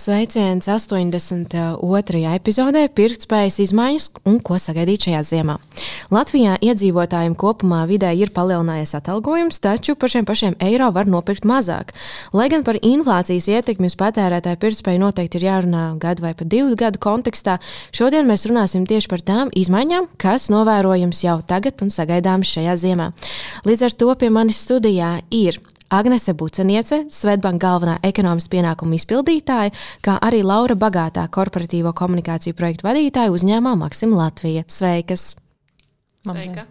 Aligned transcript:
Sveiciens 0.00 0.64
82. 0.64 2.20
epizodē- 2.32 2.86
pirktspējas 2.98 3.58
izmaiņas 3.66 4.06
un 4.24 4.38
ko 4.40 4.56
sagaidīt 4.56 5.04
šajā 5.04 5.20
ziemā. 5.28 5.56
Latvijā 6.08 6.54
iedzīvotājiem 6.56 7.34
kopumā 7.36 7.82
vidē 7.84 8.14
ir 8.16 8.30
palielinājies 8.32 8.94
atalgojums, 8.96 9.60
taču 9.60 9.94
par 10.00 10.08
šiem 10.08 10.24
pašiem 10.24 10.54
eiro 10.58 10.90
var 10.90 11.04
nopirkt 11.04 11.44
mazāk. 11.44 11.92
Lai 12.32 12.48
gan 12.48 12.64
par 12.64 12.76
inflācijas 12.80 13.48
ietekmi 13.52 13.92
uz 13.92 13.96
patērētāju 14.00 14.56
pirktspēju 14.56 15.00
noteikti 15.04 15.36
ir 15.36 15.44
jārunā 15.50 15.98
gadu 15.98 16.22
vai 16.22 16.32
pat 16.32 16.48
divu 16.48 16.74
gadu 16.76 16.98
kontekstā, 16.98 17.58
šodien 17.92 18.24
mēs 18.24 18.46
runāsim 18.48 18.86
tieši 18.86 19.08
par 19.08 19.20
tām 19.20 19.50
izmaiņām, 19.50 20.08
kas 20.16 20.48
novērojams 20.48 21.24
jau 21.24 21.42
tagad 21.42 21.82
un 21.82 21.90
sagaidāmas 21.90 22.48
šajā 22.48 22.74
ziemā. 22.76 23.12
Līdz 23.66 23.82
ar 23.82 23.92
to 23.92 24.14
pie 24.14 24.30
manis 24.30 24.64
studijā 24.64 25.20
ir 25.30 25.60
Agnese 25.90 26.34
Buceniece, 26.38 27.04
Svetbanka 27.10 27.66
galvenā 27.66 27.98
ekonomikas 28.06 28.46
pienākuma 28.52 28.94
izpildītāja, 28.94 29.74
kā 30.06 30.16
arī 30.22 30.44
Laura 30.46 30.76
Bagātā, 30.78 31.26
korporatīvo 31.34 31.90
komunikāciju 31.98 32.54
projektu 32.54 32.86
vadītāja 32.86 33.32
uzņēmumā 33.34 33.74
Maksim 33.84 34.14
Latvija. 34.14 34.62
Sveikas! 34.70 35.32
Sveika! 36.22 36.68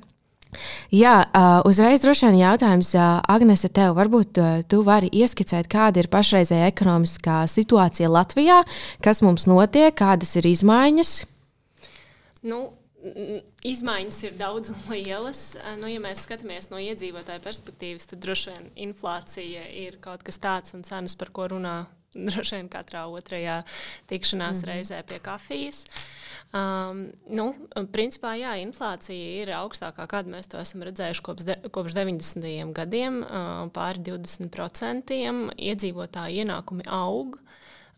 Jā, 0.90 1.28
uzreiz 1.70 2.02
droši 2.02 2.26
vien 2.26 2.40
jautājums, 2.40 2.96
Agnese, 3.30 3.70
tev 3.70 3.94
varbūt 4.00 4.40
tu 4.72 4.80
vari 4.88 5.12
ieskicēt, 5.14 5.70
kāda 5.70 6.02
ir 6.02 6.10
pašreizējā 6.10 6.72
ekonomiskā 6.72 7.44
situācija 7.52 8.10
Latvijā, 8.10 8.64
kas 9.04 9.22
mums 9.22 9.46
notiek, 9.52 9.94
kādas 9.94 10.34
ir 10.40 10.50
izmaiņas? 10.50 11.14
Nu, 12.50 12.64
Izmaiņas 13.64 14.18
ir 14.28 14.34
daudz 14.40 14.74
un 14.74 14.80
lielas. 14.92 15.44
Nu, 15.80 15.88
ja 15.88 16.02
mēs 16.04 16.26
skatāmies 16.26 16.68
no 16.72 16.82
iedzīvotāja 16.84 17.40
perspektīvas, 17.44 18.10
tad 18.12 18.20
droši 18.26 18.52
vien 18.52 18.68
inflācija 18.90 19.64
ir 19.86 20.02
kaut 20.04 20.26
kas 20.28 20.42
tāds 20.42 20.76
un 20.76 20.84
cenas, 20.88 21.16
par 21.20 21.32
ko 21.32 21.48
runā 21.54 21.78
droši 22.30 22.58
vien 22.58 22.70
katrā 22.72 23.06
otrajā 23.08 23.62
tikšanās 24.10 24.58
mm 24.58 24.62
-hmm. 24.62 24.72
reizē 24.72 25.04
pie 25.04 25.20
kafijas. 25.20 25.86
Um, 26.54 27.12
nu, 27.30 27.54
principā, 27.92 28.34
jā, 28.34 28.56
inflācija 28.62 29.42
ir 29.42 29.50
augstākā, 29.54 30.08
kādu 30.08 30.34
mēs 30.34 30.50
to 30.50 30.58
esam 30.58 30.82
redzējuši 30.82 31.22
kopš, 31.22 31.44
de, 31.44 31.56
kopš 31.72 31.94
90. 31.94 32.74
gadiem, 32.74 33.22
uh, 33.22 33.70
pāri 33.72 34.00
20%. 34.00 35.54
Iedzīvotāju 35.58 36.44
ienākumi 36.44 36.84
aug. 36.88 37.40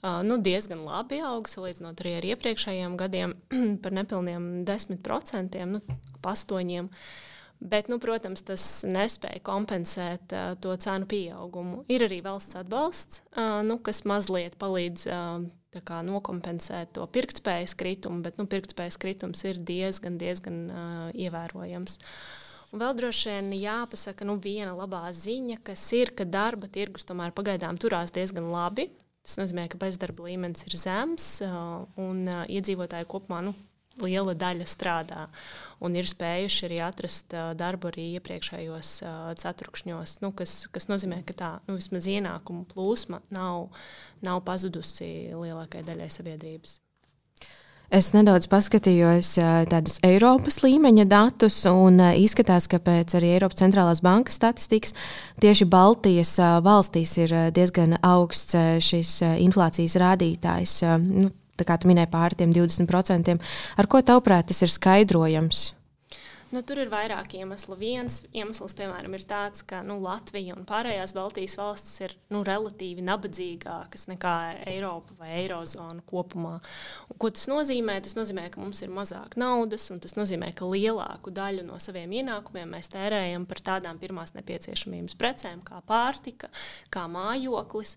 Nu, 0.02 0.38
diezgan 0.42 0.82
labi 0.82 1.20
aug, 1.22 1.46
salīdzinot 1.46 2.00
arī 2.02 2.16
ar 2.18 2.26
iepriekšējiem 2.32 2.96
gadiem, 2.98 3.36
par 3.84 3.94
nepilniem 3.94 4.48
10%, 4.66 5.60
nu, 5.70 5.82
ap 6.18 6.32
8%. 6.34 6.88
Bet, 7.62 7.92
nu, 7.94 8.00
protams, 8.02 8.42
tas 8.42 8.64
nespēja 8.90 9.38
kompensēt 9.46 10.34
uh, 10.34 10.56
to 10.58 10.74
cenu 10.82 11.06
pieaugumu. 11.06 11.84
Ir 11.94 12.08
arī 12.08 12.18
valsts 12.26 12.58
atbalsts, 12.58 13.22
uh, 13.36 13.60
nu, 13.62 13.78
kas 13.86 14.02
mazliet 14.10 14.56
palīdz 14.58 15.04
uh, 15.06 15.44
kā, 15.86 16.00
nokompensēt 16.08 16.96
to 16.98 17.06
pirktspējas 17.06 17.76
kritumu, 17.78 18.24
bet 18.26 18.42
nu, 18.42 18.48
pirktspējas 18.50 18.98
kritums 18.98 19.46
ir 19.46 19.62
diezgan, 19.62 20.18
diezgan 20.18 20.58
uh, 20.74 21.04
ievērojams. 21.14 22.00
Un 22.74 22.82
vēl 22.82 22.98
droši 22.98 23.30
vien 23.30 23.54
jāpasaka 23.60 24.26
nu, 24.26 24.40
viena 24.42 24.74
labā 24.74 25.04
ziņa, 25.14 25.60
kas 25.68 25.86
ir, 25.94 26.16
ka 26.18 26.26
darba 26.26 26.66
tirgus 26.72 27.06
tomēr 27.06 27.30
pagaidām 27.36 27.78
turās 27.78 28.10
diezgan 28.16 28.50
labi. 28.50 28.90
Tas 29.22 29.38
nozīmē, 29.38 29.68
ka 29.70 29.78
bezdarba 29.82 30.26
līmenis 30.26 30.66
ir 30.66 30.78
zems 30.82 31.28
un 32.02 32.24
iedzīvotāji 32.50 33.10
kopumā 33.12 33.44
nu, 33.46 33.54
liela 34.02 34.34
daļa 34.38 34.66
strādā 34.70 35.26
un 35.84 35.96
ir 36.00 36.08
spējuši 36.10 36.68
arī 36.68 36.80
atrast 36.86 37.36
darbu 37.60 37.92
arī 37.92 38.08
iepriekšējos 38.18 38.94
ceturkšņos, 39.44 40.16
nu, 40.24 40.32
kas, 40.38 40.56
kas 40.74 40.88
nozīmē, 40.92 41.22
ka 41.28 41.38
tā 41.38 41.52
nu, 41.68 41.78
vismaz 41.78 42.08
ienākumu 42.10 42.66
plūsma 42.72 43.22
nav, 43.36 43.70
nav 44.26 44.42
pazudusi 44.48 45.12
lielākajai 45.36 45.90
daļai 45.92 46.10
sabiedrības. 46.14 46.80
Es 47.92 48.14
nedaudz 48.16 48.46
paskatījos 48.48 49.34
tādus 49.68 49.98
Eiropas 50.08 50.62
līmeņa 50.64 51.04
datus, 51.12 51.58
un 51.68 52.00
izskatās, 52.16 52.70
ka 52.72 52.80
pēc 52.80 53.18
arī 53.20 53.34
Eiropas 53.36 53.60
centrālās 53.60 54.00
bankas 54.06 54.38
statistikas 54.40 54.96
tieši 55.44 55.68
Baltijas 55.68 56.32
valstīs 56.64 57.18
ir 57.20 57.36
diezgan 57.52 57.98
augsts 58.00 58.56
šis 58.88 59.12
inflācijas 59.44 59.98
rādītājs. 60.00 60.78
Nu, 61.04 61.34
tā 61.60 61.68
kā 61.68 61.76
tu 61.82 61.92
minēji, 61.92 62.14
pāri 62.16 62.40
tiem 62.40 62.56
20%. 62.56 63.36
Ar 63.76 63.92
ko 63.92 64.00
tavuprāt 64.08 64.48
tas 64.54 64.64
ir 64.64 64.72
skaidrojams? 64.72 65.66
Nu, 66.52 66.60
tur 66.68 66.82
ir 66.84 66.90
vairāk 66.92 67.32
iemeslu. 67.40 67.78
Viens 67.80 68.26
iemesls, 68.36 68.74
piemēram, 68.76 69.14
ir 69.16 69.24
tāds, 69.24 69.62
ka 69.64 69.78
nu, 69.88 69.96
Latvija 70.04 70.52
un 70.58 70.66
pārējās 70.68 71.14
Baltijas 71.16 71.54
valstis 71.56 72.02
ir 72.04 72.16
nu, 72.34 72.42
relatīvi 72.44 73.06
nabadzīgākas 73.08 74.10
nekā 74.10 74.34
Eiropa 74.68 75.16
vai 75.22 75.30
Eirozona 75.38 76.04
kopumā. 76.10 76.58
Un, 77.08 77.20
ko 77.24 77.30
tas 77.32 77.48
nozīmē? 77.48 77.96
Tas 78.04 78.18
nozīmē, 78.18 78.50
ka 78.52 78.60
mums 78.60 78.84
ir 78.84 78.92
mazāk 78.92 79.38
naudas, 79.40 79.86
un 79.96 80.02
tas 80.04 80.18
nozīmē, 80.18 80.50
ka 80.58 80.68
lielāku 80.68 81.32
daļu 81.32 81.64
no 81.70 81.80
saviem 81.80 82.18
ienākumiem 82.20 82.76
mēs 82.76 82.92
tērējam 82.92 83.48
par 83.48 83.64
tādām 83.72 84.04
pirmās 84.04 84.36
nepieciešamības 84.36 85.16
precēm, 85.24 85.64
kā 85.64 85.80
pārtika, 85.88 86.52
kā 86.92 87.06
mājoklis. 87.08 87.96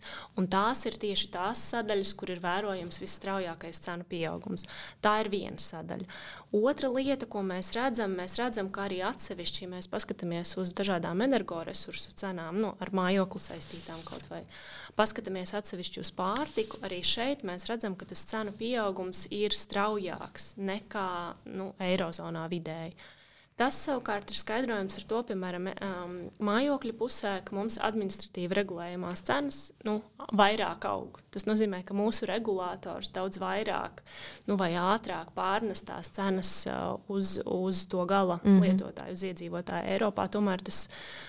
Tās 0.55 0.85
ir 0.87 1.01
tieši 1.03 1.33
tās 1.35 1.67
sadaļas, 1.75 2.15
kur 2.15 2.31
ir 2.31 2.45
vērojams 2.45 3.03
visstraujākais 3.03 3.83
cenu 3.83 4.07
pieaugums. 4.07 4.69
Tā 5.03 5.19
ir 5.25 5.35
viena 5.35 5.59
sadaļa. 5.59 6.07
Otra 6.55 6.95
lieta, 6.95 7.27
ko 7.27 7.43
mēs 7.43 7.75
redzam, 7.75 8.15
mēs 8.15 8.37
redzam 8.39 8.44
redzam, 8.45 8.69
ka 8.73 8.85
arī 8.87 9.01
atsevišķi, 9.09 9.65
ja 9.65 9.71
mēs 9.73 9.89
paskatāmies 9.91 10.55
uz 10.61 10.71
dažādām 10.77 11.25
energoresursu 11.27 12.15
cenām, 12.21 12.61
nu, 12.63 12.75
ar 12.79 12.93
mājokli 12.95 13.43
saistītām 13.43 14.05
kaut 14.07 14.29
vai 14.31 14.45
paskatāmies 14.99 15.55
atsevišķi 15.59 16.05
uz 16.05 16.13
pārtiku, 16.15 16.81
arī 16.87 17.01
šeit 17.07 17.43
mēs 17.49 17.67
redzam, 17.71 17.97
ka 17.99 18.09
tas 18.11 18.25
cenu 18.29 18.55
pieaugums 18.59 19.27
ir 19.35 19.57
straujāks 19.57 20.55
nekā 20.61 21.11
nu, 21.57 21.73
Eirozonā 21.83 22.47
vidēji. 22.53 22.95
Tas 23.55 23.77
savukārt 23.85 24.33
ir 24.33 24.39
skaidrojams 24.41 24.97
ar 24.99 25.05
to, 25.07 25.19
piemēram, 25.29 25.69
um, 25.71 26.15
mājokļu 26.43 26.91
pusē, 26.99 27.37
ka 27.47 27.55
mums 27.55 27.77
administratīvi 27.87 28.57
regulējumās 28.59 29.21
cenas 29.29 29.59
nu, 29.87 30.01
vairāk 30.35 30.83
aug. 30.91 31.21
Tas 31.31 31.47
nozīmē, 31.47 31.85
ka 31.87 31.95
mūsu 31.95 32.27
regulators 32.27 33.13
daudz 33.15 33.39
vairāk 33.39 34.01
nu, 34.49 34.57
vai 34.59 34.73
ātrāk 34.75 35.31
pārnes 35.37 35.85
tās 35.87 36.11
cenas 36.17 36.51
uh, 36.67 36.97
uz, 37.07 37.37
uz 37.47 37.85
to 37.93 38.03
gala 38.11 38.41
mm 38.43 38.49
-hmm. 38.49 38.65
lietotāju, 38.67 39.15
uz 39.15 39.23
iedzīvotāju 39.31 39.87
Eiropā. 39.93 40.27
Tomēr 40.27 40.65
tas 40.67 40.89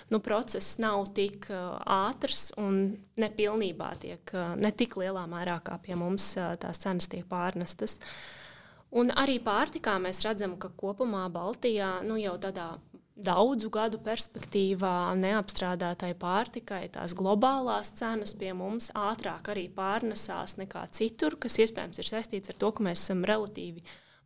nu, 0.10 0.20
process 0.20 0.80
nav 0.82 1.06
tik 1.14 1.46
uh, 1.54 1.78
ātrs 1.86 2.50
un 2.58 2.98
nepilnībā 3.22 3.92
tiek 4.00 4.34
ne 4.58 4.72
tik 4.72 4.98
lielā 4.98 5.28
mērā 5.30 5.60
kā 5.62 5.78
pie 5.78 5.96
mums 5.96 6.34
tās 6.60 6.82
cenas 6.82 7.08
tiek 7.08 7.26
pārnestas. 7.30 8.00
Uh, 8.00 8.46
Un 8.96 9.12
arī 9.12 9.42
pārtikā 9.44 9.98
mēs 10.00 10.22
redzam, 10.24 10.56
ka 10.56 10.70
kopumā 10.80 11.26
Baltijā 11.32 11.98
nu, 12.08 12.16
jau 12.22 12.38
tādā 12.40 12.76
daudzu 13.16 13.70
gadu 13.72 14.00
perspektīvā 14.04 15.16
neapstrādātai 15.20 16.14
pārtikai 16.20 16.82
tās 16.92 17.16
globālās 17.16 17.94
cenas 17.96 18.36
pie 18.36 18.52
mums 18.56 18.90
ātrāk 18.96 19.52
arī 19.54 19.70
pārnesās 19.72 20.58
nekā 20.60 20.84
citur, 20.96 21.38
kas 21.40 21.60
iespējams 21.64 22.02
ir 22.02 22.10
saistīts 22.12 22.52
ar 22.52 22.60
to, 22.60 22.72
ka 22.76 22.88
mēs 22.88 23.04
esam 23.06 23.24
relatīvi 23.28 23.84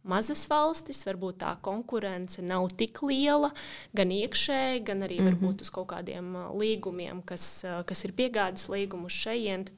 mazas 0.08 0.46
valstis, 0.50 1.02
varbūt 1.08 1.42
tā 1.44 1.54
konkurence 1.66 2.42
nav 2.46 2.70
tik 2.80 3.02
liela, 3.04 3.52
gan 3.96 4.12
iekšēji, 4.16 4.84
gan 4.88 5.04
arī 5.04 5.20
mm 5.20 5.28
-hmm. 5.28 5.40
varbūt 5.42 5.62
uz 5.62 5.70
kaut 5.70 5.88
kādiem 5.92 6.36
līgumiem, 6.56 7.22
kas, 7.26 7.66
kas 7.86 8.06
ir 8.06 8.14
piegādes 8.14 8.70
līgumi 8.70 9.06
uz 9.06 9.12
šejienes. 9.12 9.72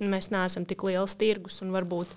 Mēs 0.00 0.30
neesam 0.30 0.64
tik 0.64 0.82
liels 0.82 1.14
tirgus 1.14 1.62
un 1.62 1.72
varbūt 1.72 2.08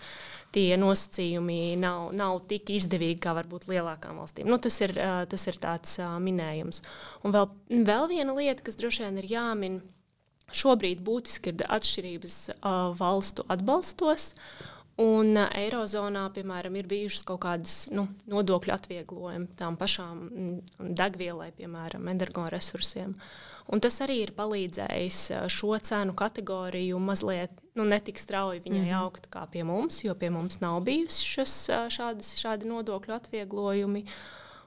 tie 0.52 0.78
nosacījumi 0.78 1.78
nav, 1.78 2.14
nav 2.14 2.40
tik 2.48 2.70
izdevīgi 2.70 3.20
kā 3.20 3.34
varbūt 3.34 3.68
lielākām 3.68 4.18
valstīm. 4.18 4.48
Nu, 4.48 4.58
tas, 4.58 4.81
ir, 4.81 4.94
tas 5.30 5.48
ir 5.48 5.60
tāds 5.62 6.00
minējums. 6.00 6.81
Un 7.24 7.31
vēl, 7.36 7.50
vēl 7.70 8.08
viena 8.08 8.34
lieta, 8.34 8.64
kas 8.64 8.76
droši 8.76 9.04
vien 9.04 9.18
ir 9.18 9.26
jāmin, 9.26 9.81
šobrīd 10.56 11.04
būtiski 11.04 11.52
ir 11.52 11.68
atšķirības 11.68 12.38
valstu 13.00 13.46
atbalstos. 13.52 14.34
Un 14.98 15.38
Eirozonā, 15.38 16.24
piemēram, 16.34 16.74
ir 16.80 16.88
bijušas 16.90 17.26
kaut 17.28 17.44
kādas 17.44 17.76
nu, 17.94 18.08
nodokļu 18.32 18.74
atvieglojumi 18.74 19.52
tām 19.60 19.76
pašām 19.78 20.24
degvielai, 20.98 21.52
piemēram, 21.54 22.08
energoresursiem. 22.10 23.14
Un 23.68 23.84
tas 23.84 24.00
arī 24.02 24.24
ir 24.24 24.32
palīdzējis 24.34 25.20
šo 25.54 25.78
cenu 25.86 26.16
kategoriju 26.18 26.98
mazliet 27.04 27.54
nu, 27.78 27.86
netik 27.86 28.18
strauji 28.18 28.64
viņai 28.64 28.80
mm 28.80 28.90
-hmm. 28.90 29.04
augt 29.04 29.28
kā 29.30 29.46
pie 29.52 29.64
mums, 29.64 30.04
jo 30.04 30.16
pie 30.16 30.30
mums 30.30 30.60
nav 30.60 30.80
bijusi 30.82 31.26
šas, 31.26 31.54
šādas, 31.94 32.34
šādi 32.42 32.66
nodokļu 32.66 33.14
atvieglojumi. 33.14 34.06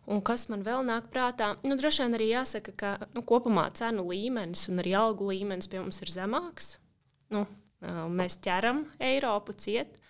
Un 0.06 0.22
kas 0.22 0.48
man 0.48 0.62
vēl 0.62 0.84
nāk 0.86 1.10
prātā, 1.12 1.56
nu, 1.62 1.76
droši 1.76 2.02
vien 2.02 2.14
arī 2.14 2.28
jāsaka, 2.30 2.72
ka 2.76 2.98
nu, 3.14 3.22
kopumā 3.22 3.70
cenu 3.74 4.06
līmenis 4.08 4.68
un 4.68 4.78
arī 4.78 4.94
algu 4.96 5.26
līmenis 5.32 5.68
pie 5.68 5.80
mums 5.80 6.02
ir 6.02 6.08
zemāks. 6.08 6.78
Nu, 7.30 7.46
mēs 7.82 8.38
ķeram 8.44 8.84
Eiropu 9.00 9.56
ciet. 9.56 10.00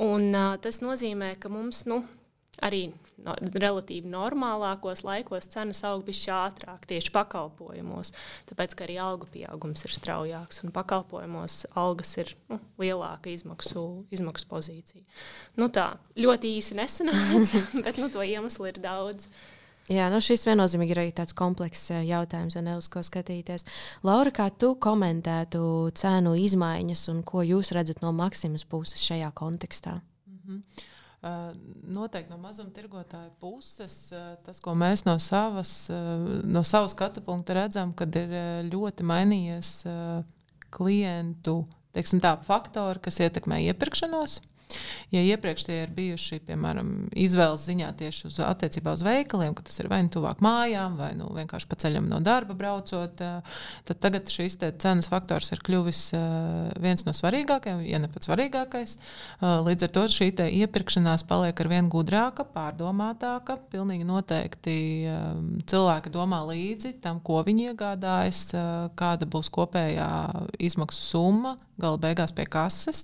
Un, 0.00 0.30
uh, 0.32 0.56
tas 0.62 0.80
nozīmē, 0.80 1.34
ka 1.40 1.50
mums 1.52 1.84
nu, 1.90 2.00
arī 2.64 2.86
no, 3.24 3.34
relatīvi 3.54 4.10
normālākos 4.12 5.02
laikos 5.06 5.48
cenas 5.52 5.82
aug 5.88 6.04
bišķi 6.06 6.32
ātrāk 6.34 6.84
tieši 6.90 7.12
pakalpojumos, 7.14 8.12
tāpēc 8.50 8.76
ka 8.76 8.86
arī 8.86 8.98
algu 9.02 9.28
pieaugums 9.32 9.86
ir 9.86 9.94
straujāks 9.96 10.62
un 10.66 10.74
pakalpojumos 10.74 11.62
algas 11.78 12.14
ir 12.20 12.34
nu, 12.50 12.60
lielāka 12.82 13.32
izmaksu, 13.32 13.86
izmaksu 14.14 14.48
pozīcija. 14.50 15.04
Nu 15.60 15.70
tā, 15.72 15.92
ļoti 16.18 16.54
īsi 16.58 16.78
nesanāca, 16.78 17.64
bet 17.84 18.00
nu, 18.02 18.10
to 18.12 18.24
iemeslu 18.26 18.70
ir 18.72 18.82
daudz. 18.82 19.28
Jā, 19.92 20.06
nu 20.12 20.20
šis 20.24 20.46
viennozīmīgi 20.48 20.94
ir 20.94 21.00
arī 21.02 21.10
tāds 21.16 21.34
komplekss 21.36 21.90
jautājums, 21.92 22.56
ne 22.64 22.76
uz 22.78 22.88
ko 22.92 23.02
skatīties. 23.04 23.66
Laura, 24.06 24.32
kā 24.34 24.48
tu 24.54 24.72
komentētu 24.80 25.60
cenu 25.98 26.32
izmaiņas 26.38 27.04
un 27.12 27.20
ko 27.26 27.44
jūs 27.44 27.74
redzat 27.76 28.00
no 28.04 28.14
Maksimas 28.16 28.64
puses 28.64 29.02
šajā 29.04 29.32
kontekstā? 29.36 30.00
Mm 30.26 30.40
-hmm. 30.46 30.88
Noteikti 31.94 32.30
no 32.30 32.38
mazumtirgotāja 32.38 33.30
puses, 33.40 34.12
tas, 34.44 34.60
ko 34.60 34.74
mēs 34.74 35.04
no 35.06 35.18
savas, 35.18 35.90
no 36.44 36.64
savas 36.64 36.90
skatu 36.90 37.20
punkta 37.20 37.54
redzam, 37.54 37.92
kad 37.92 38.16
ir 38.16 38.28
ļoti 38.72 39.02
mainījies 39.02 39.84
klientu 40.70 41.64
teiksim, 41.92 42.20
tā, 42.20 42.36
faktori, 42.46 43.00
kas 43.02 43.20
ietekmē 43.20 43.60
iepirkšanos. 43.68 44.40
Ja 45.12 45.22
iepriekš 45.24 45.66
tie 45.68 45.78
ir 45.84 45.92
bijuši, 45.94 46.40
piemēram, 46.46 46.92
izvēles 47.18 47.66
ziņā 47.68 47.90
tieši 47.98 48.26
uz 48.30 48.38
attiecībā 48.44 48.94
uz 48.96 49.04
veikaliem, 49.06 49.54
ka 49.56 49.64
tas 49.66 49.78
ir 49.82 49.90
vai 49.92 50.02
nu 50.06 50.12
tuvāk 50.12 50.42
mājām, 50.44 50.96
vai 51.00 51.12
nu 51.18 51.28
vienkārši 51.36 51.68
pa 51.68 51.78
ceļam 51.84 52.08
no 52.10 52.20
darba 52.24 52.56
braucot, 52.58 53.20
tad 53.20 54.02
tagad 54.02 54.30
šīs 54.32 54.58
cenas 54.82 55.10
faktors 55.12 55.52
ir 55.52 55.62
kļuvis 55.64 56.02
viens 56.82 57.06
no 57.06 57.14
svarīgākajiem, 57.16 57.84
ja 57.88 58.00
ne 58.02 58.10
pats 58.12 58.30
svarīgākais. 58.30 58.96
Līdz 59.42 59.88
ar 59.88 59.94
to 59.96 60.06
šī 60.12 60.30
iepirkšanās 60.32 61.26
paliek 61.28 61.58
ar 61.60 61.68
vien 61.70 61.90
gudrāka, 61.92 62.46
pārdomātāka. 62.48 63.58
Pilnīgi 63.72 64.06
noteikti 64.08 64.76
cilvēki 65.68 66.12
domā 66.14 66.42
līdzi 66.48 66.94
tam, 67.04 67.20
ko 67.24 67.42
viņi 67.46 67.72
iegādājas, 67.72 68.46
kāda 68.98 69.28
būs 69.28 69.52
kopējā 69.52 70.08
izmaksu 70.62 71.04
summa 71.12 71.56
gala 71.82 72.00
beigās 72.00 72.34
pie 72.34 72.46
kases. 72.50 73.02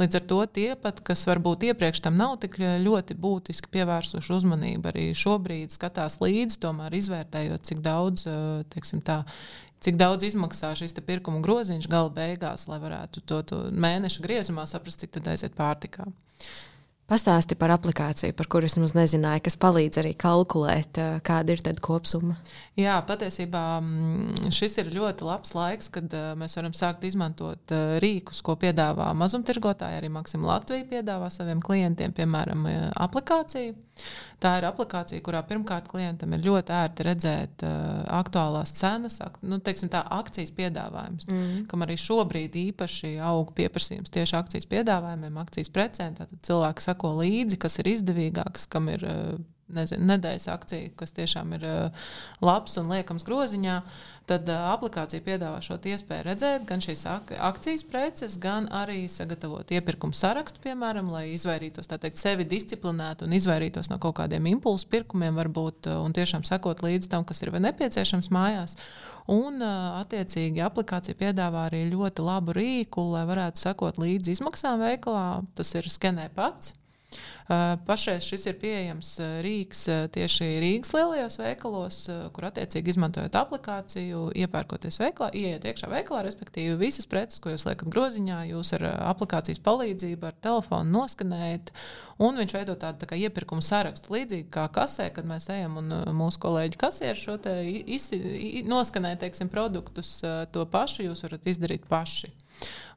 Līdz 0.00 0.20
ar 0.20 0.26
to 0.30 0.40
tie 0.58 0.68
pat, 0.80 1.00
kas 1.04 1.24
varbūt 1.28 1.68
iepriekš 1.70 2.02
tam 2.04 2.18
nav 2.20 2.36
tik 2.44 2.58
ļoti 2.60 3.16
būtiski 3.18 3.72
pievērsuši 3.74 4.34
uzmanību, 4.38 4.92
arī 4.92 5.08
šobrīd 5.16 5.74
skatās 5.74 6.20
līdzi, 6.22 6.60
tomēr 6.62 6.98
izvērtējot, 7.00 7.66
cik 7.70 7.82
daudz, 7.84 8.26
eh, 8.28 8.62
teiksim, 8.74 9.02
tā, 9.04 9.22
cik 9.84 9.98
daudz 10.00 10.28
izmaksā 10.28 10.74
šis 10.78 10.96
pirkuma 11.06 11.42
groziņš 11.44 11.90
gala 11.90 12.10
beigās, 12.14 12.68
lai 12.68 12.80
varētu 12.82 13.24
to, 13.24 13.42
to 13.42 13.60
mēneša 13.72 14.24
griezumā 14.24 14.66
saprast, 14.66 15.04
cik 15.04 15.16
tad 15.18 15.30
aiziet 15.34 15.56
pārtikā. 15.58 16.08
Pastāsti 17.08 17.56
par 17.56 17.72
aplikāciju, 17.72 18.34
par 18.36 18.50
kuras 18.52 18.74
es 18.76 18.92
nezināju, 18.92 19.40
kas 19.46 19.54
palīdz 19.56 19.96
arī 20.02 20.10
kalkulēt, 20.12 20.98
eh, 21.00 21.20
kāda 21.24 21.54
ir 21.54 21.80
kopsumma. 21.80 22.36
Jā, 22.76 22.98
patiesībā 23.08 23.62
mm, 23.80 24.50
šis 24.52 24.76
ir 24.82 24.90
ļoti 24.92 25.24
labs 25.24 25.54
laiks, 25.56 25.88
kad 25.88 26.12
eh, 26.12 26.34
mēs 26.36 26.58
varam 26.60 26.76
sākt 26.76 27.06
izmantot 27.08 27.72
eh, 27.72 27.96
rīkus, 28.04 28.42
ko 28.44 28.58
piedāvā 28.60 29.08
mazumtirgotāji. 29.16 30.02
Arī 30.02 30.12
Maksima 30.12 30.52
Latvija 30.52 30.84
piedāvā 30.84 31.32
saviem 31.32 31.64
klientiem, 31.64 32.12
piemēram, 32.12 32.68
aplikāciju. 33.00 33.72
Tā 34.38 34.52
ir 34.60 34.66
aplikācija, 34.68 35.22
kurā 35.24 35.40
pirmkārt 35.46 35.88
klientam 35.90 36.34
ir 36.36 36.44
ļoti 36.44 36.70
ērti 36.70 37.06
redzēt 37.06 37.64
uh, 37.66 38.04
aktuālās 38.20 38.70
cenas, 38.78 39.16
ak, 39.24 39.40
nu, 39.42 39.58
teiksim, 39.64 39.90
tā 39.90 40.04
akcijas 40.14 40.52
piedāvājums, 40.54 41.26
mm. 41.26 41.64
kam 41.70 41.82
arī 41.82 41.96
šobrīd 41.98 42.54
īpaši 42.60 43.16
aug 43.26 43.50
pieprasījums 43.58 44.14
tieši 44.14 44.36
akcijas 44.38 44.68
piedāvājumiem, 44.70 45.40
akcijas 45.42 45.72
precēm. 45.74 46.14
Tad 46.20 46.36
cilvēki 46.46 46.86
sako 46.98 47.14
līdzi, 47.22 47.58
kas 47.62 47.78
ir 47.78 47.94
izdevīgāks, 47.94 48.68
kam 48.68 48.88
ir. 48.88 49.06
Uh, 49.06 49.38
nezinu, 49.68 50.06
nedēļas 50.08 50.46
akcija, 50.48 50.92
kas 50.96 51.12
tiešām 51.12 51.50
ir 51.58 51.64
uh, 51.68 52.06
labs 52.40 52.78
un 52.80 52.86
liekams 52.88 53.26
groziņā, 53.28 53.74
tad 54.24 54.48
uh, 54.48 54.62
aplikācija 54.72 55.20
piedāvā 55.26 55.58
šo 55.60 55.76
iespēju 55.76 56.24
redzēt 56.24 56.64
gan 56.64 56.80
šīs 56.80 57.02
ak 57.04 57.34
akcijas 57.36 57.84
preces, 57.84 58.38
gan 58.40 58.70
arī 58.72 59.02
sagatavot 59.12 59.68
iepirkuma 59.68 60.16
sarakstu, 60.16 60.62
piemēram, 60.64 61.10
lai 61.12 61.34
izvairītos 61.34 61.92
teikt, 61.92 62.16
sevi 62.16 62.48
disciplinētu 62.48 63.28
un 63.28 63.36
izvairītos 63.36 63.92
no 63.92 64.00
kaut 64.00 64.16
kādiem 64.22 64.48
impulsu 64.54 64.88
pirkumiem, 64.88 65.36
varbūt, 65.36 65.90
un 66.00 66.16
tiešām 66.16 66.48
sekot 66.48 66.80
līdzi 66.88 67.12
tam, 67.12 67.28
kas 67.28 67.44
ir 67.44 67.52
nepieciešams 67.52 68.32
mājās. 68.32 68.78
Un, 69.28 69.60
attiecīgi, 69.60 70.62
aplikācija 70.64 71.12
piedāvā 71.18 71.66
arī 71.68 71.82
ļoti 71.90 72.24
labu 72.24 72.54
rīku, 72.56 73.04
lai 73.12 73.26
varētu 73.28 73.60
sekot 73.60 74.00
līdzi 74.00 74.38
izmaksām 74.38 74.80
veikalā. 74.80 75.42
Tas 75.58 75.74
ir 75.76 75.90
skenē 75.92 76.30
pats. 76.32 76.72
Eh, 77.48 77.76
pašreiz 77.86 78.26
šis 78.28 78.42
ir 78.50 78.56
pieejams 78.60 79.14
eh, 79.24 79.38
Rīgas 79.40 79.80
eh, 79.88 80.02
tieši 80.12 80.48
Rīgas 80.60 80.90
lielajos 80.92 81.38
veikalos, 81.40 82.00
kur 82.36 82.44
attiecīgi 82.44 82.92
izmantojot 82.92 83.38
aplikāciju, 83.40 84.26
iepērkoties 84.36 85.00
veikalā, 85.00 85.30
ieiet 85.32 85.64
iekšā 85.64 85.88
veikalā, 85.88 86.26
respektīvi 86.26 86.76
visas 86.76 87.08
preces, 87.08 87.40
ko 87.40 87.54
jūs 87.54 87.64
liekat 87.64 87.88
groziņā, 87.94 88.42
jūs 88.50 88.74
ar 88.76 88.84
aplikācijas 89.14 89.62
palīdzību, 89.64 90.28
ar 90.28 90.36
telefonu 90.44 90.92
noskanējat. 90.98 91.72
Un 92.20 92.36
viņš 92.42 92.52
veido 92.58 92.74
tādu 92.76 93.00
tā 93.00 93.08
kā 93.08 93.16
iepirkuma 93.16 93.64
sarakstu. 93.64 94.12
Līdzīgi 94.12 94.50
kā 94.52 94.66
kasē, 94.74 95.08
kad 95.14 95.24
mēs 95.30 95.48
ejam 95.54 95.78
un 95.80 95.94
mūsu 96.18 96.42
kolēģi 96.42 96.80
kasieri 96.82 97.16
šo 97.16 97.38
noskanēt 98.68 99.22
teiksim, 99.22 99.48
produktus, 99.48 100.18
to 100.52 100.68
pašu 100.68 101.08
jūs 101.08 101.24
varat 101.24 101.48
izdarīt 101.48 101.88
paši. 101.88 102.34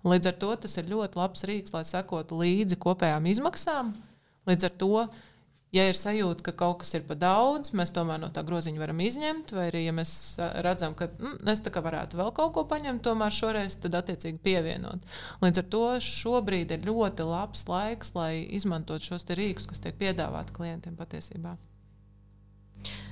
Līdz 0.07 0.31
ar 0.31 0.39
to 0.41 0.53
tas 0.63 0.79
ir 0.81 0.89
ļoti 0.89 1.19
labs 1.19 1.45
rīks, 1.45 1.75
lai 1.75 1.83
sekotu 1.85 2.39
līdzi 2.41 2.79
kopējām 2.81 3.27
izmaksām, 3.29 3.91
Līdz 4.49 4.65
ar 4.65 4.73
to, 4.81 5.01
ja 5.75 5.83
ir 5.85 5.97
sajūta, 5.97 6.43
ka 6.47 6.53
kaut 6.57 6.81
kas 6.81 6.95
ir 6.97 7.03
par 7.05 7.19
daudz, 7.21 7.75
mēs 7.77 7.93
tomēr 7.93 8.19
no 8.23 8.31
tā 8.33 8.41
groziņa 8.47 8.81
varam 8.81 9.01
izņemt, 9.05 9.53
vai 9.53 9.67
arī, 9.69 9.83
ja 9.85 9.93
mēs 9.95 10.13
redzam, 10.65 10.95
ka 10.97 11.11
mm, 11.11 11.43
es 11.53 11.61
tā 11.61 11.73
kā 11.73 11.83
varētu 11.85 12.17
vēl 12.19 12.31
kaut 12.37 12.55
ko 12.57 12.65
paņemt, 12.71 13.03
tomēr 13.05 13.35
šoreiz 13.37 13.77
tad 13.83 13.99
attiecīgi 14.01 14.41
pievienot. 14.41 15.05
Līdz 15.45 15.61
ar 15.61 15.67
to 15.75 15.83
šobrīd 16.07 16.73
ir 16.73 16.87
ļoti 16.89 17.27
labs 17.29 17.67
laiks, 17.69 18.15
lai 18.17 18.31
izmantot 18.57 19.05
šos 19.05 19.29
rīkus, 19.29 19.69
kas 19.69 19.83
tiek 19.83 19.99
piedāvāti 20.01 20.57
klientiem 20.57 20.97
patiesībā. 20.97 21.53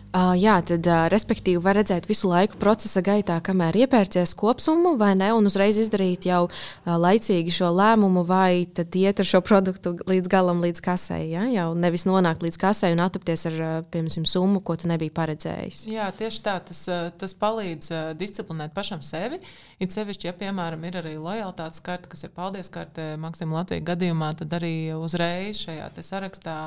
Uh, 0.10 0.32
jā, 0.34 0.56
tad, 0.66 0.88
uh, 0.90 1.04
respektīvi, 1.14 1.60
var 1.62 1.78
redzēt 1.78 2.08
visu 2.10 2.32
laiku 2.32 2.58
procesa 2.58 3.04
gaitā, 3.06 3.36
kamēr 3.46 3.76
iepērcies 3.84 4.32
kopsumu, 4.34 4.96
vai 4.98 5.12
ne, 5.14 5.28
un 5.38 5.46
uzreiz 5.46 5.78
izdarīt 5.78 6.26
jau 6.26 6.48
uh, 6.48 6.96
laicīgi 6.98 7.54
šo 7.54 7.70
lēmumu, 7.78 8.24
vai 8.26 8.66
tad 8.74 8.98
iet 8.98 9.22
ar 9.22 9.30
šo 9.30 9.44
produktu 9.46 9.94
līdz 10.10 10.32
galam, 10.34 10.64
līdz 10.66 10.82
kasei. 10.82 11.28
Ja? 11.36 11.44
Jau 11.54 11.68
nevis 11.78 12.08
nonākt 12.10 12.42
līdz 12.42 12.58
kasei 12.58 12.96
un 12.96 13.04
attapties 13.06 13.46
ar, 13.52 13.60
piemēram, 13.94 14.26
summu, 14.26 14.64
ko 14.66 14.80
tu 14.82 14.90
nebija 14.90 15.14
paredzējis. 15.14 15.84
Jā, 15.94 16.10
tieši 16.18 16.42
tā. 16.48 16.58
Tas, 16.66 16.82
tas 17.22 17.38
palīdz 17.38 17.94
disciplinēt 18.18 18.74
pašam 18.74 19.06
sevi. 19.06 19.38
It 19.80 19.94
sevišķi, 19.94 20.32
ja, 20.32 20.34
piemēram, 20.36 20.82
ir 20.90 20.98
arī 21.00 21.14
lojalitātes 21.22 21.86
karte, 21.86 22.10
kas 22.12 22.26
ir 22.26 22.34
paldies 22.34 22.74
karte 22.74 23.14
Maksimā 23.22 23.62
Latvijas 23.62 23.86
gadījumā, 23.94 24.34
tad 24.42 24.58
arī 24.58 24.74
uzreiz 24.98 25.62
šajā 25.62 25.88
sarakstā 26.04 26.58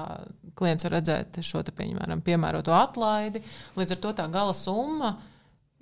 klients 0.56 0.86
var 0.86 0.96
redzēt 1.00 1.42
šo, 1.44 1.60
te, 1.66 1.74
piemēram, 1.76 2.22
piemēroto 2.24 2.72
atlaidi 2.76 3.31
veidi. 3.32 3.44
Līdz 3.76 3.96
ar 3.96 4.00
to 4.02 4.12
tā 4.20 4.28
gala 4.32 4.54
summa 4.56 5.16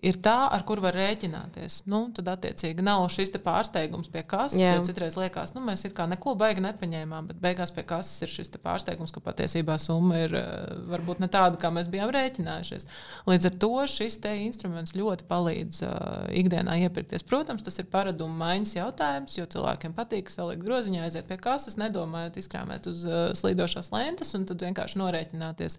ir 0.04 0.16
tā, 0.24 0.36
ar 0.52 0.64
kur 0.68 0.80
var 0.82 0.96
rēķināties. 0.96 1.82
Nu, 1.90 2.06
tad, 2.16 2.28
attiecīgi, 2.32 2.84
nav 2.84 3.04
šis 3.12 3.32
pārsteigums 3.44 4.10
pie 4.12 4.22
kases. 4.26 4.58
Jā. 4.60 4.74
Jo 4.78 4.84
citreiz 4.86 5.16
liekas, 5.20 5.52
nu, 5.56 5.62
mēs 5.66 5.84
kā 5.96 6.06
neko 6.10 6.34
baigi 6.40 6.64
nepaņēmām, 6.64 7.30
bet 7.30 7.40
beigās 7.42 7.72
pie 7.76 7.84
kases 7.88 8.24
ir 8.24 8.32
šis 8.32 8.52
pārsteigums, 8.62 9.12
ka 9.14 9.22
patiesībā 9.24 9.76
summa 9.80 10.22
ir 10.24 10.36
eh, 10.38 10.48
varbūt 10.90 11.22
ne 11.22 11.28
tāda, 11.32 11.58
kā 11.60 11.72
mēs 11.74 11.90
bijām 11.92 12.12
rēķinājušies. 12.14 12.88
Līdz 13.30 13.50
ar 13.50 13.58
to 13.64 13.72
šis 13.90 14.18
instruments 14.30 14.94
ļoti 14.96 15.24
palīdz 15.28 15.80
uh, 15.86 15.92
ikdienā 16.36 16.76
iepirkties. 16.84 17.24
Protams, 17.26 17.64
tas 17.64 17.78
ir 17.80 17.88
paradumu 17.90 18.34
maiņas 18.40 18.74
jautājums, 18.76 19.36
jo 19.38 19.46
cilvēkiem 19.50 19.94
patīk 19.96 20.30
salikt 20.32 20.64
groziņā, 20.64 21.06
aiziet 21.06 21.28
pie 21.28 21.38
kases, 21.40 21.78
nedomājot, 21.80 22.38
izkrāmēt 22.40 22.88
uz 22.90 23.04
uh, 23.08 23.30
slīdošās 23.36 23.90
lentes 23.94 24.34
un 24.36 24.46
tad 24.48 24.62
vienkārši 24.66 25.00
norēķināties. 25.00 25.78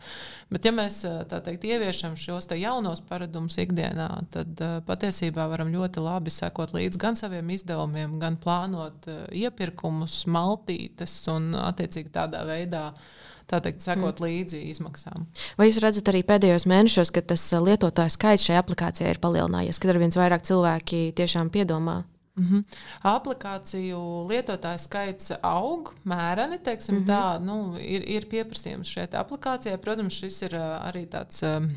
Bet, 0.52 0.66
ja 0.68 0.74
mēs 0.76 1.02
tā 1.32 1.42
teikt, 1.46 1.68
ieviešam 1.70 2.18
šos 2.20 2.50
jaunos 2.58 3.04
paradumus 3.08 3.58
ikdienā, 3.62 4.11
tad 4.34 4.62
uh, 4.62 4.78
patiesībā 4.88 5.48
varam 5.52 5.72
ļoti 5.74 6.04
labi 6.04 6.34
sekot 6.34 6.74
līdzi 6.76 7.02
gan 7.02 7.18
saviem 7.20 7.50
izdevumiem, 7.56 8.20
gan 8.22 8.38
plānot 8.42 9.10
uh, 9.12 9.26
iepirkumus, 9.32 10.24
maltītes 10.32 11.16
un 11.34 11.52
attiecīgi 11.56 12.14
tādā 12.14 12.46
veidā. 12.50 12.92
Tā 13.52 13.58
teikt, 13.60 13.82
sekot 13.84 14.22
mm. 14.22 14.24
līdzi 14.24 14.60
izmaksām. 14.72 15.26
Vai 15.60 15.66
jūs 15.68 15.82
redzat 15.84 16.08
arī 16.08 16.22
pēdējos 16.24 16.64
mēnešos, 16.72 17.10
ka 17.12 17.24
tas 17.34 17.44
lietotāju 17.52 18.14
skaits 18.14 18.46
šajā 18.48 18.62
aplikācijā 18.62 19.12
ir 19.12 19.20
palielinājies, 19.20 19.82
kad 19.82 19.92
ar 19.92 20.00
viens 20.00 20.16
vairāk 20.16 20.46
cilvēki 20.48 21.10
tiešām 21.18 21.52
piedomā 21.52 21.98
Mm 22.36 22.48
-hmm. 22.48 22.64
Applikāciju 23.02 24.28
lietotāju 24.30 24.80
skaits 24.80 25.32
aug 25.42 25.94
mēreni, 26.04 26.60
teiksim, 26.64 26.96
mm 26.96 27.04
-hmm. 27.04 27.10
tā, 27.10 27.40
nu, 27.40 27.78
ir, 27.78 28.10
ir 28.10 28.26
pieprasījums 28.26 28.88
šai 28.88 29.08
aplikācijai. 29.12 29.78
Protams, 29.78 30.14
šis 30.14 30.42
ir 30.42 30.56
arī 30.56 31.08
tāds. 31.08 31.44
Um, 31.58 31.72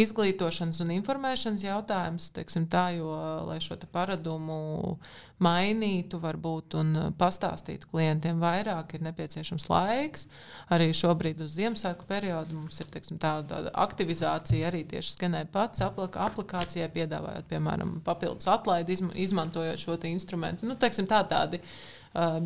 izglītošanas 0.00 0.80
un 0.84 0.92
informēšanas 0.96 1.64
jautājums, 1.64 2.28
tā, 2.70 2.88
jo, 2.96 3.12
lai 3.48 3.58
šo 3.64 3.78
paradumu 3.92 4.98
mainītu, 5.42 6.20
varbūt 6.20 6.76
un 6.80 6.92
pastāstītu 7.18 7.90
klientiem 7.90 8.40
vairāk, 8.40 8.94
ir 8.96 9.04
nepieciešams 9.04 9.68
laiks. 9.68 10.28
Arī 10.72 10.88
šobrīd 10.96 11.42
uz 11.44 11.56
Ziemassvētku 11.58 12.08
periodu 12.08 12.56
mums 12.56 12.80
ir 12.80 12.88
teiksim, 12.92 13.20
tāda, 13.20 13.48
tāda 13.50 13.74
aktivizācija 13.84 14.70
arī 14.70 14.84
tieši 14.88 15.16
skanēja 15.16 15.50
pats 15.52 15.84
aplikācijai, 15.84 16.88
piedāvājot, 16.94 17.50
piemēram, 17.52 17.98
papildus 18.06 18.48
atlaidi, 18.52 18.96
izmantojot 19.26 19.82
šo 19.82 20.00
instrumentu. 20.08 20.68
Nu, 20.68 20.78
teiksim, 20.80 21.08
tā, 21.10 21.20
tādi, 21.28 21.60
uh, 21.60 21.95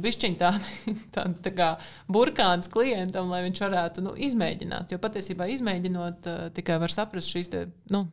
bišķiņi 0.04 0.38
tādi, 0.44 0.94
tādi 1.14 1.42
tā 1.44 1.52
kā 1.56 1.72
burkāns 2.10 2.70
klientam, 2.72 3.30
lai 3.32 3.44
viņš 3.48 3.64
varētu 3.66 4.06
nu, 4.06 4.14
izmēģināt. 4.28 4.94
Jo 4.94 5.02
patiesībā 5.02 5.50
izmēģinot, 5.56 6.30
uh, 6.30 6.48
tikai 6.56 6.80
var 6.82 6.94
saprast 6.94 7.32
šīs 7.34 7.52
te, 7.52 7.66
nu, 7.94 8.06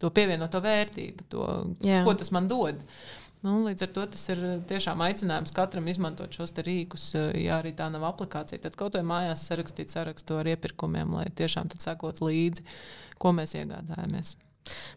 to 0.00 0.10
pievienoto 0.14 0.62
vērtību, 0.64 1.26
to, 1.32 1.48
Jā. 1.84 2.04
ko 2.06 2.14
tas 2.18 2.32
man 2.34 2.48
dod. 2.50 2.80
Nu, 3.44 3.54
līdz 3.64 3.86
ar 3.86 3.92
to 3.96 4.02
tas 4.12 4.22
ir 4.32 4.40
tiešām 4.68 5.00
aicinājums 5.06 5.54
katram 5.56 5.86
izmantot 5.88 6.34
šos 6.36 6.52
rīkus. 6.60 7.06
Ja 7.40 7.56
arī 7.60 7.72
tā 7.76 7.86
nav 7.92 8.04
aplikācija, 8.10 8.60
tad 8.66 8.76
kaut 8.76 8.98
vai 8.98 9.04
mājās 9.06 9.46
sarakstīt 9.48 9.92
sarakstu 9.92 10.36
ar 10.40 10.50
iepirkumiem, 10.52 11.16
lai 11.16 11.26
tiešām 11.32 11.72
sekot 11.80 12.20
līdzi, 12.24 12.66
ko 13.20 13.32
mēs 13.36 13.56
iegādājamies. 13.56 14.36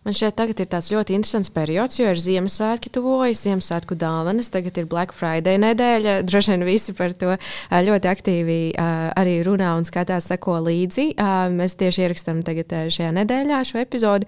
Man 0.03 0.15
šeit 0.17 0.36
tagad 0.36 0.60
ir 0.60 0.67
tāds 0.70 0.89
ļoti 0.91 1.15
interesants 1.15 1.51
periods, 1.53 1.98
jo 2.00 2.10
ir 2.12 2.20
Ziemassvētki 2.20 2.91
tuvojas, 2.93 3.43
Ziemassvētku 3.46 3.96
dāvanas, 4.00 4.51
tagad 4.53 4.77
ir 4.82 4.89
Black 4.91 5.15
Friday 5.15 5.60
nedēļa. 5.63 6.17
Droši 6.27 6.53
vien 6.53 6.65
visi 6.67 6.96
par 6.98 7.15
to 7.17 7.38
ļoti 7.72 8.12
aktīvi 8.12 8.58
arī 8.77 9.38
runā 9.48 9.74
un 9.79 9.88
skatās, 9.88 10.27
seko 10.32 10.60
līdzi. 10.67 11.13
Mēs 11.55 11.77
tieši 11.79 12.08
ierakstām 12.08 12.43
tagad 12.48 12.75
šajā 12.93 13.13
nedēļā 13.22 13.62
šo 13.70 13.79
epizodi. 13.84 14.27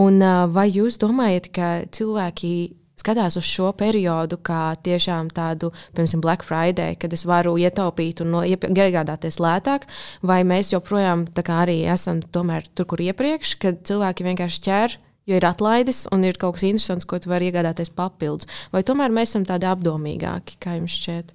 Un 0.00 0.22
vai 0.54 0.70
jūs 0.72 0.98
domājat, 1.02 1.52
ka 1.54 1.74
cilvēki 1.94 2.54
skatās 3.00 3.38
uz 3.40 3.46
šo 3.48 3.70
periodu 3.76 4.38
kā 4.44 4.74
tiešām 4.84 5.30
tādu, 5.34 5.72
piemēram, 5.96 6.22
Black 6.24 6.46
Friday, 6.46 6.98
kad 6.98 7.12
es 7.16 7.24
varu 7.28 7.56
ietaupīt 7.60 8.22
un 8.24 8.36
iegādāties 8.44 9.40
lētāk, 9.42 9.88
vai 10.22 10.42
mēs 10.46 10.72
joprojām 10.74 11.26
arī 11.54 11.82
esam 11.90 12.22
tur, 12.22 12.86
kur 12.88 13.02
iepriekš, 13.04 13.56
kad 13.62 13.82
cilvēki 13.86 14.30
vienkārši 14.30 14.64
ķer. 14.68 15.00
Jo 15.24 15.38
ir 15.38 15.46
atlaides 15.48 16.02
un 16.12 16.20
ir 16.28 16.36
kaut 16.36 16.58
kas 16.58 16.66
interesants, 16.68 17.06
ko 17.08 17.16
tu 17.16 17.30
vari 17.32 17.46
iegādāties 17.48 17.88
papildus. 17.96 18.44
Vai 18.74 18.82
tomēr 18.84 19.08
mēs 19.08 19.32
esam 19.32 19.46
tādi 19.48 19.64
apdomīgāki, 19.70 20.58
kā 20.60 20.74
jums 20.76 20.98
šķiet? 20.98 21.32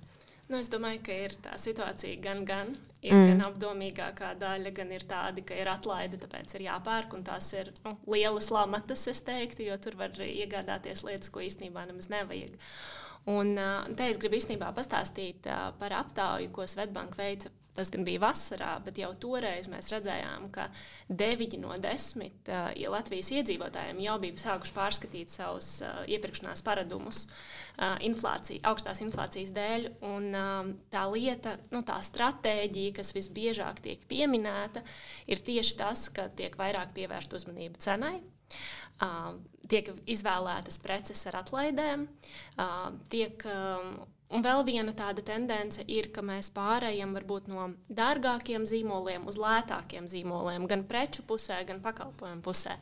Nu, 0.50 0.60
es 0.62 0.70
domāju, 0.70 1.02
ka 1.08 1.18
ir 1.26 1.34
tā 1.42 1.58
situācija 1.58 2.22
gan, 2.22 2.46
gan. 2.46 2.70
Ir 3.00 3.16
mm. 3.16 3.28
gan 3.30 3.44
apdomīgākā 3.48 4.34
daļa, 4.42 4.72
gan 4.76 4.90
ir 4.92 5.06
tāda, 5.08 5.44
ka 5.48 5.56
ir 5.56 5.70
atlaide, 5.72 6.20
tāpēc 6.20 6.56
ir 6.58 6.66
jāpērk. 6.66 7.16
Tās 7.30 7.48
ir 7.56 7.72
nu, 7.86 7.94
lielas 8.12 8.50
lamatas, 8.52 9.06
es 9.12 9.22
teiktu, 9.28 9.64
jo 9.70 9.78
tur 9.80 9.96
var 10.00 10.20
iegādāties 10.26 11.06
lietas, 11.08 11.32
ko 11.32 11.44
īstenībā 11.46 11.86
nemaz 11.88 12.10
nevajag. 12.12 12.58
Un 13.30 13.56
te 13.96 14.10
es 14.10 14.20
gribu 14.20 14.40
īstenībā 14.40 14.74
pastāstīt 14.76 15.48
par 15.80 15.96
aptauju, 15.96 16.52
ko 16.56 16.68
Svetbank 16.68 17.16
veica 17.20 17.52
Tas 17.78 17.92
gan 17.94 18.04
bija 18.04 18.20
vasarā, 18.24 18.72
bet 18.84 18.98
jau 19.00 19.12
toreiz 19.22 19.70
mēs 19.72 19.92
redzējām, 19.94 20.50
ka 20.52 20.66
9 21.22 21.60
no 21.62 21.76
10 21.80 22.50
uh, 22.50 22.72
Latvijas 22.92 23.30
iedzīvotājiem 23.38 24.02
jau 24.04 24.16
bija 24.24 24.42
sākuši 24.42 24.76
pārskatīt 24.76 25.32
savus 25.34 25.70
uh, 25.86 26.02
iepirkšanās 26.10 26.64
paradumus 26.66 27.22
uh, 27.28 27.96
inflācija, 28.06 28.64
augstās 28.72 29.04
inflācijas 29.06 29.54
dēļ. 29.56 29.88
Un, 30.10 30.28
uh, 30.34 30.74
tā 30.92 31.06
lieta, 31.14 31.56
nu, 31.72 31.84
tā 31.88 32.02
stratēģija, 32.10 32.98
kas 33.00 33.14
visbiežāk 33.16 33.84
tiek 33.86 34.04
pieminēta, 34.12 34.84
ir 35.30 35.46
tieši 35.46 35.80
tas, 35.80 36.10
ka 36.14 36.28
tiek 36.36 36.58
vairāk 36.60 36.92
pievērsta 36.98 37.40
uzmanība 37.40 37.80
cenai. 37.86 38.18
Uh, 39.00 39.38
tiek 39.72 39.94
izvēlētas 40.10 40.82
preces 40.84 41.22
ar 41.30 41.44
atlaidēm, 41.46 42.10
uh, 42.60 42.90
tiek 43.14 43.46
um, 43.48 44.00
Un 44.30 44.44
vēl 44.46 44.62
viena 44.62 44.92
tāda 44.94 45.24
tendence 45.26 45.82
ir, 45.90 46.12
ka 46.14 46.22
mēs 46.22 46.52
pārējām 46.54 47.16
varbūt 47.18 47.48
no 47.50 47.64
dārgākiem 47.90 48.68
zīmoliem 48.70 49.24
uz 49.30 49.40
lētākiem 49.42 50.06
zīmoliem, 50.12 50.68
gan 50.70 50.84
preču 50.90 51.24
pusē, 51.26 51.58
gan 51.66 51.80
pakalpojumu 51.82 52.44
pusē. 52.46 52.76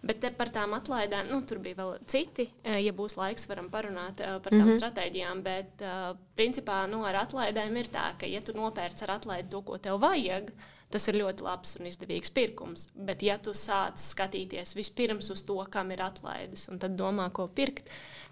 Bet 0.00 0.24
par 0.38 0.48
tām 0.54 0.72
atlaidēm, 0.78 1.28
nu, 1.28 1.42
tur 1.44 1.60
bija 1.64 1.82
vēl 1.82 1.98
citi, 2.08 2.48
e, 2.64 2.78
ja 2.86 2.94
būs 2.96 3.18
laiks, 3.20 3.44
varam 3.50 3.68
parunāt 3.72 4.22
e, 4.24 4.30
par 4.40 4.56
tām 4.56 4.62
mm 4.62 4.70
-hmm. 4.70 4.80
stratēģijām. 4.80 5.42
Bet, 5.44 5.84
e, 5.84 6.14
principā, 6.40 6.86
nu, 6.88 7.04
ar 7.04 7.20
atlaidēm 7.26 7.76
ir 7.76 7.92
tā, 7.92 8.06
ka, 8.16 8.26
ja 8.26 8.40
tu 8.40 8.56
nopērci 8.56 9.04
ar 9.04 9.18
atlaidi 9.18 9.50
to, 9.50 9.60
ko 9.60 9.76
tev 9.76 10.00
vajag, 10.00 10.54
tas 10.92 11.08
ir 11.10 11.18
ļoti 11.18 11.44
labs 11.44 11.76
un 11.78 11.88
izdevīgs 11.88 12.32
pirkums. 12.34 12.88
Bet, 12.94 13.22
ja 13.26 13.36
tu 13.42 13.54
sāc 13.56 14.00
skatīties 14.02 14.76
vispirms 14.76 15.30
uz 15.34 15.42
to, 15.46 15.56
kam 15.72 15.92
ir 15.94 16.04
atlaides, 16.04 16.68
un 16.72 16.80
tad 16.82 16.96
domā, 16.98 17.30
ko 17.34 17.46
pirkt, 17.48 17.90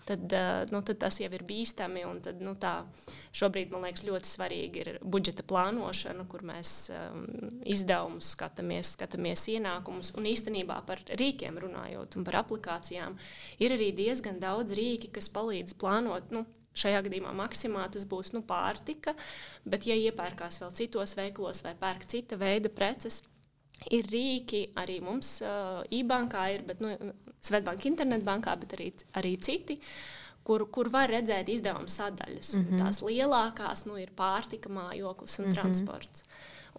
tad, 0.09 0.25
uh, 0.29 0.63
nu, 0.73 0.83
tad 0.87 1.01
tas 1.03 1.19
jau 1.23 1.31
ir 1.33 1.45
bīstami. 1.49 2.05
Tad, 2.23 2.41
nu, 2.45 2.55
tā, 2.61 2.75
šobrīd 3.37 3.73
man 3.75 3.87
liekas 3.87 4.07
ļoti 4.07 4.31
svarīgi 4.31 4.85
ir 4.85 4.93
budžeta 5.03 5.47
plānošana, 5.49 6.27
kur 6.31 6.45
mēs 6.47 6.75
um, 6.95 7.27
izdevumus 7.69 8.33
skatāmies, 8.37 8.95
skatāmies 8.97 9.47
ienākumus. 9.57 10.15
Un 10.19 10.29
īstenībā 10.31 10.81
par 10.89 11.03
rīkiem 11.11 11.61
runājot 11.63 12.19
un 12.19 12.27
par 12.29 12.43
aplikācijām, 12.45 13.19
ir 13.63 13.77
arī 13.79 13.93
diezgan 13.97 14.43
daudz 14.43 14.75
rīki, 14.77 15.13
kas 15.15 15.31
palīdz 15.33 15.79
plānot. 15.81 16.35
Nu, 16.35 16.47
Šajā 16.73 17.03
gadījumā 17.05 17.35
maksimā 17.37 17.85
tas 17.93 18.07
būs 18.09 18.33
nu, 18.33 18.41
pārtika, 18.49 19.13
bet, 19.69 19.85
ja 19.87 19.97
iepērkās 19.99 20.63
vēl 20.63 20.73
citos 20.79 21.17
veiklos 21.19 21.61
vai 21.67 21.75
pērk 21.79 22.07
cita 22.09 22.39
veida 22.41 22.73
preces, 22.73 23.21
ir 23.91 24.09
rīki 24.09 24.65
arī 24.81 25.01
mums, 25.05 25.41
uh, 25.45 25.83
e-bankā, 25.93 26.47
ir, 26.55 26.65
bet 26.69 26.81
nu, 26.85 26.95
Svetbanka 27.43 27.89
internetbankā, 27.91 28.55
bet 28.63 28.77
arī, 28.77 28.93
arī 29.19 29.37
citi. 29.43 29.81
Kur, 30.47 30.65
kur 30.75 30.89
var 30.91 31.11
redzēt 31.11 31.51
izdevumu 31.53 31.91
sadaļas. 31.91 32.49
Mm 32.55 32.63
-hmm. 32.65 32.79
Tās 32.79 32.99
lielākās 33.07 33.85
nu, 33.87 33.97
ir 33.99 34.11
pārtika, 34.11 34.69
mājoklis 34.69 35.39
un 35.39 35.45
mm 35.45 35.51
-hmm. 35.51 35.55
transports. 35.55 36.25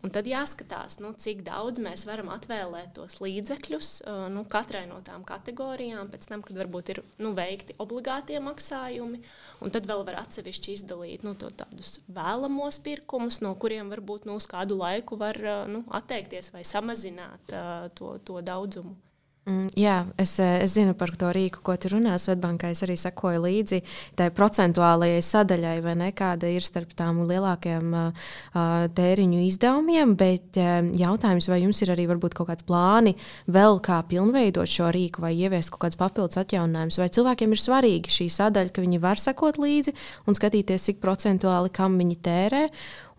Un 0.04 0.12
tad 0.12 0.28
jāskatās, 0.28 0.98
nu, 1.00 1.14
cik 1.16 1.46
daudz 1.48 1.80
mēs 1.80 2.02
varam 2.04 2.28
atvēlēt 2.34 2.92
tos 2.98 3.22
līdzekļus 3.24 3.92
nu, 4.34 4.42
katrai 4.52 4.82
no 4.90 4.98
tām 5.06 5.24
kategorijām, 5.24 6.10
pēc 6.12 6.28
tam, 6.28 6.44
kad 6.44 6.60
varbūt 6.60 6.92
ir 6.92 7.00
nu, 7.24 7.32
veikti 7.38 7.78
obligātie 7.80 8.42
maksājumi. 8.44 9.22
Un 9.64 9.72
tad 9.72 9.88
vēl 9.88 10.04
var 10.04 10.20
atsevišķi 10.26 10.76
izdalīt 10.76 11.24
nu, 11.24 11.38
tādus 11.40 12.02
vēlamos 12.12 12.82
pirkumus, 12.84 13.40
no 13.46 13.54
kuriem 13.56 13.94
varbūt 13.96 14.28
nu, 14.28 14.36
uz 14.42 14.50
kādu 14.52 14.76
laiku 14.82 15.16
var 15.24 15.40
nu, 15.72 15.86
atteikties 15.96 16.52
vai 16.52 16.66
samazināt 16.68 17.56
uh, 17.56 17.88
to, 17.96 18.18
to 18.28 18.44
daudzumu. 18.44 18.98
Mm, 19.44 19.74
jā, 19.76 20.06
es, 20.16 20.38
eh, 20.40 20.62
es 20.64 20.72
zinu 20.78 20.94
par 20.96 21.12
to 21.20 21.28
rīku, 21.36 21.60
ko 21.60 21.76
tu 21.76 21.90
runā. 21.92 22.16
Svetbankā 22.16 22.70
es 22.72 22.80
arī 22.86 22.96
sekoju 22.96 23.42
līdzi 23.44 23.82
tai 24.16 24.30
procentuālajai 24.32 25.20
sadaļai, 25.20 25.96
ne, 26.00 26.12
kāda 26.16 26.48
ir 26.48 26.64
starp 26.64 26.94
tām 26.96 27.20
lielākajām 27.28 27.92
uh, 27.92 28.88
tēriņu 28.88 29.42
izdevumiem. 29.50 30.16
Bet 30.16 30.56
uh, 30.56 30.80
jautājums, 30.96 31.50
vai 31.52 31.60
jums 31.60 31.84
ir 31.84 31.92
arī 31.92 32.08
varbūt 32.08 32.40
kaut 32.40 32.54
kāds 32.54 32.64
plāni 32.64 33.18
vēl 33.52 33.82
kā 33.84 34.00
pilnveidot 34.08 34.70
šo 34.70 34.88
rīku 34.96 35.20
vai 35.20 35.36
ieviest 35.36 35.76
kaut 35.76 35.90
kādus 35.90 36.00
papildus 36.00 36.40
atjauninājumus, 36.40 37.04
vai 37.04 37.12
cilvēkiem 37.12 37.52
ir 37.52 37.60
svarīgi 37.60 38.16
šī 38.16 38.32
sadaļa, 38.32 38.72
ka 38.72 38.88
viņi 38.88 39.04
var 39.04 39.20
sekot 39.20 39.60
līdzi 39.60 39.92
un 40.24 40.40
skatīties, 40.40 40.88
cik 40.88 41.04
procentuāli 41.04 41.68
kam 41.68 42.00
viņi 42.00 42.22
tērē, 42.24 42.68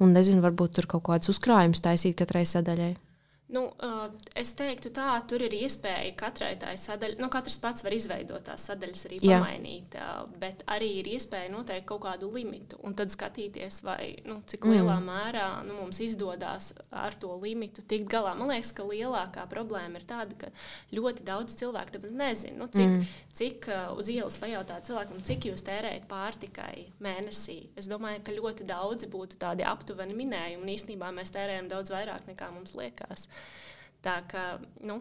un 0.00 0.16
nezinu, 0.16 0.40
varbūt 0.40 0.80
tur 0.80 0.88
kaut 0.88 1.04
kādus 1.04 1.36
uzkrājumus 1.36 1.84
taisīt 1.84 2.16
katrai 2.16 2.48
sadaļai. 2.48 2.94
Nu, 3.54 3.62
es 4.38 4.50
teiktu, 4.58 4.90
tā 4.94 5.12
tur 5.30 5.44
ir 5.46 5.52
iespēja 5.54 6.14
katrai 6.18 6.54
tai 6.58 6.74
sadaļai. 6.80 7.20
Nu, 7.22 7.28
katrs 7.32 7.58
pats 7.62 7.84
var 7.86 7.94
izveidot 7.94 8.42
tās 8.48 8.64
sadaļas, 8.66 9.04
arī 9.08 9.18
Jā. 9.22 9.38
pamainīt, 9.38 9.94
bet 10.40 10.64
arī 10.74 10.88
ir 11.00 11.10
iespēja 11.14 11.52
noteikt 11.52 11.86
kaut 11.90 12.02
kādu 12.06 12.30
limitu 12.34 12.80
un 12.82 12.96
tad 12.98 13.12
skatīties, 13.14 13.82
vai, 13.86 14.16
nu, 14.26 14.40
cik 14.50 14.66
mm. 14.66 14.74
lielā 14.74 14.96
mērā 15.04 15.48
nu, 15.68 15.76
mums 15.82 16.00
izdodas 16.02 16.72
ar 16.90 17.14
to 17.20 17.30
limitu 17.42 17.84
tikt 17.86 18.08
galā. 18.10 18.32
Man 18.38 18.50
liekas, 18.50 18.72
ka 18.74 18.86
lielākā 18.88 19.46
problēma 19.52 20.00
ir 20.00 20.08
tāda, 20.08 20.38
ka 20.40 20.50
ļoti 20.96 21.26
daudz 21.28 21.54
cilvēku 21.60 21.98
nemaz 21.98 22.16
nezina, 22.24 22.58
nu, 22.64 22.70
cik, 22.74 22.90
mm. 22.90 23.06
cik 23.38 23.70
uz 23.94 24.10
ielas 24.10 24.40
pajautāt 24.42 24.90
cilvēkam, 24.90 25.22
cik 25.30 25.50
jūs 25.52 25.62
tērējat 25.68 26.08
pārtikai 26.10 26.88
mēnesī. 27.04 27.60
Es 27.78 27.90
domāju, 27.92 28.24
ka 28.26 28.34
ļoti 28.34 28.66
daudzi 28.66 29.10
būtu 29.12 29.38
tādi 29.42 29.66
aptuveni 29.68 30.16
minējumi, 30.18 30.62
un 30.64 30.74
īstenībā 30.74 31.12
mēs 31.14 31.34
tērējam 31.34 31.70
daudz 31.70 31.94
vairāk 31.94 32.26
nekā 32.32 32.50
mums 32.56 32.74
liekas. 32.78 33.28
Tā 34.04 34.18
kā, 34.28 34.58
nu, 34.84 34.98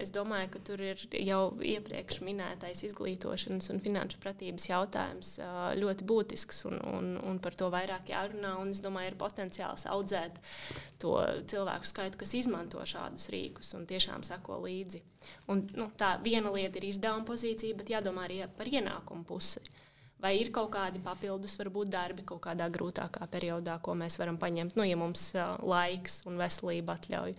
es 0.00 0.08
domāju, 0.12 0.48
ka 0.54 0.60
tur 0.64 0.80
ir 0.80 1.02
jau 1.20 1.40
iepriekš 1.68 2.22
minētais 2.24 2.80
izglītošanas 2.88 3.68
un 3.74 3.82
finanšu 3.84 4.22
pratības 4.22 4.70
jautājums 4.70 5.34
ļoti 5.76 6.06
būtisks, 6.08 6.62
un, 6.70 6.78
un, 6.94 7.10
un 7.28 7.40
par 7.44 7.58
to 7.60 7.68
vairāk 7.74 8.08
jārunā. 8.14 8.54
Es 8.72 8.80
domāju, 8.84 9.12
ir 9.12 9.18
potenciāls 9.20 9.84
audzēt 9.84 10.40
to 11.02 11.18
cilvēku 11.52 11.92
skaitu, 11.92 12.22
kas 12.24 12.34
izmanto 12.40 12.80
šādus 12.88 13.28
rīkus 13.34 13.74
un 13.76 13.84
tiešām 13.90 14.24
sako 14.24 14.62
līdzi. 14.64 15.04
Un, 15.52 15.66
nu, 15.76 15.90
tā 16.00 16.14
viena 16.24 16.56
lieta 16.56 16.80
ir 16.80 16.88
izdevuma 16.88 17.28
pozīcija, 17.28 17.76
bet 17.82 17.92
jādomā 17.92 18.24
arī 18.30 18.42
par 18.56 18.72
ienākumu 18.72 19.28
pusi. 19.28 19.60
Vai 20.22 20.38
ir 20.38 20.54
kaut 20.54 20.70
kādi 20.72 21.02
papildus, 21.04 21.58
varbūt 21.60 21.92
darbi 21.92 22.24
kaut 22.24 22.46
kādā 22.46 22.72
grūtākā 22.72 23.26
periodā, 23.28 23.76
ko 23.82 23.92
mēs 23.98 24.16
varam 24.22 24.40
paņemt, 24.40 24.78
nu, 24.78 24.86
ja 24.88 24.96
mums 24.96 25.32
laiks 25.60 26.22
un 26.30 26.40
veselība 26.40 26.96
atļauj. 26.96 27.34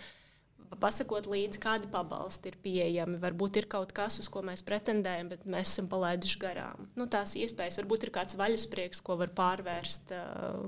Pasakot 0.82 1.28
līdzi, 1.30 1.60
kādi 1.62 1.90
pabalsti 1.92 2.52
ir 2.52 2.58
pieejami. 2.64 3.20
Varbūt 3.22 3.60
ir 3.62 3.68
kaut 3.72 3.92
kas, 3.96 4.18
uz 4.22 4.30
ko 4.32 4.42
mēs 4.46 4.64
pretendējam, 4.66 5.30
bet 5.34 5.46
mēs 5.50 5.74
esam 5.76 5.90
palaiduši 5.92 6.40
garām. 6.42 6.88
Nu, 6.98 7.08
tās 7.12 7.36
iespējas, 7.40 7.78
varbūt 7.82 8.08
ir 8.08 8.14
kāds 8.16 8.38
vaļasprieks, 8.40 9.04
ko 9.06 9.18
var 9.22 9.32
pārvērst, 9.38 10.14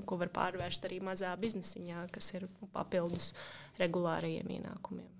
ko 0.06 0.18
var 0.22 0.32
pārvērst 0.34 0.88
arī 0.88 1.02
mazā 1.04 1.34
biznesiņā, 1.40 2.06
kas 2.14 2.32
ir 2.38 2.48
papildus 2.76 3.32
regulārajiem 3.80 4.56
ienākumiem. 4.58 5.12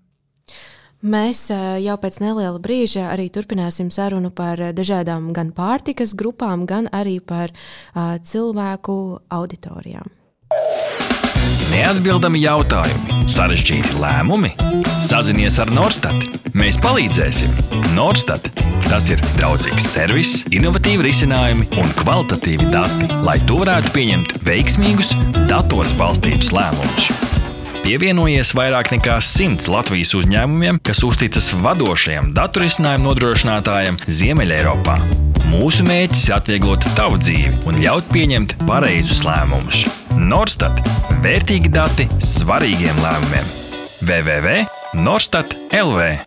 Mēs 0.97 1.43
jau 1.53 1.95
pēc 2.01 2.15
neliela 2.23 2.57
brīža 2.57 3.11
arī 3.11 3.27
turpināsim 3.29 3.91
sarunu 3.93 4.31
par 4.33 4.57
dažādām 4.73 5.29
gan 5.29 5.51
pārtikas 5.53 6.15
grupām, 6.17 6.65
gan 6.65 6.89
arī 6.89 7.19
par 7.21 7.53
cilvēku 8.25 8.95
auditorijām. 9.29 10.16
Neatbildami 11.67 12.39
jautājumi, 12.45 13.25
sarežģīti 13.27 13.97
lēmumi. 13.99 14.53
Sazinies 15.03 15.59
ar 15.59 15.71
Norstat. 15.75 16.15
Mēs 16.57 16.79
palīdzēsim. 16.83 17.53
Norstat. 17.97 18.47
Tas 18.87 19.09
ir 19.11 19.19
draudzīgs 19.35 19.89
servis, 19.91 20.37
innovatīvi 20.47 21.09
risinājumi 21.09 21.67
un 21.81 21.91
kvalitatīvi 21.99 22.71
dati, 22.71 23.11
lai 23.27 23.39
to 23.49 23.59
varētu 23.63 23.91
pieņemt 23.97 24.37
veiksmīgus, 24.47 25.11
datos 25.51 25.91
balstītus 25.99 26.55
lēmumus 26.55 27.36
pievienojies 27.87 28.49
vairāk 28.57 28.89
nekā 28.97 29.15
simts 29.23 29.69
Latvijas 29.71 30.11
uzņēmumiem, 30.17 30.81
kas 30.83 30.99
uzticas 31.07 31.53
vadošajam 31.63 32.33
datorisinājumu 32.35 33.07
nodrošinātājam 33.07 33.99
Ziemeļeiropā. 34.11 34.97
Mūsu 35.47 35.87
mērķis 35.87 36.25
ir 36.27 36.35
atvieglot 36.41 36.89
tavu 36.99 37.21
dzīvi 37.23 37.63
un 37.69 37.79
ļaut 37.79 38.11
pieņemt 38.11 38.57
pareizus 38.67 39.23
lēmumus. 39.27 39.85
Norstat- 40.19 40.83
vērtīgi 41.23 41.71
dati 41.71 42.09
svarīgiem 42.19 43.03
lēmumiem. 43.05 43.53
www.norstat 44.03 45.55
LV 45.71 46.26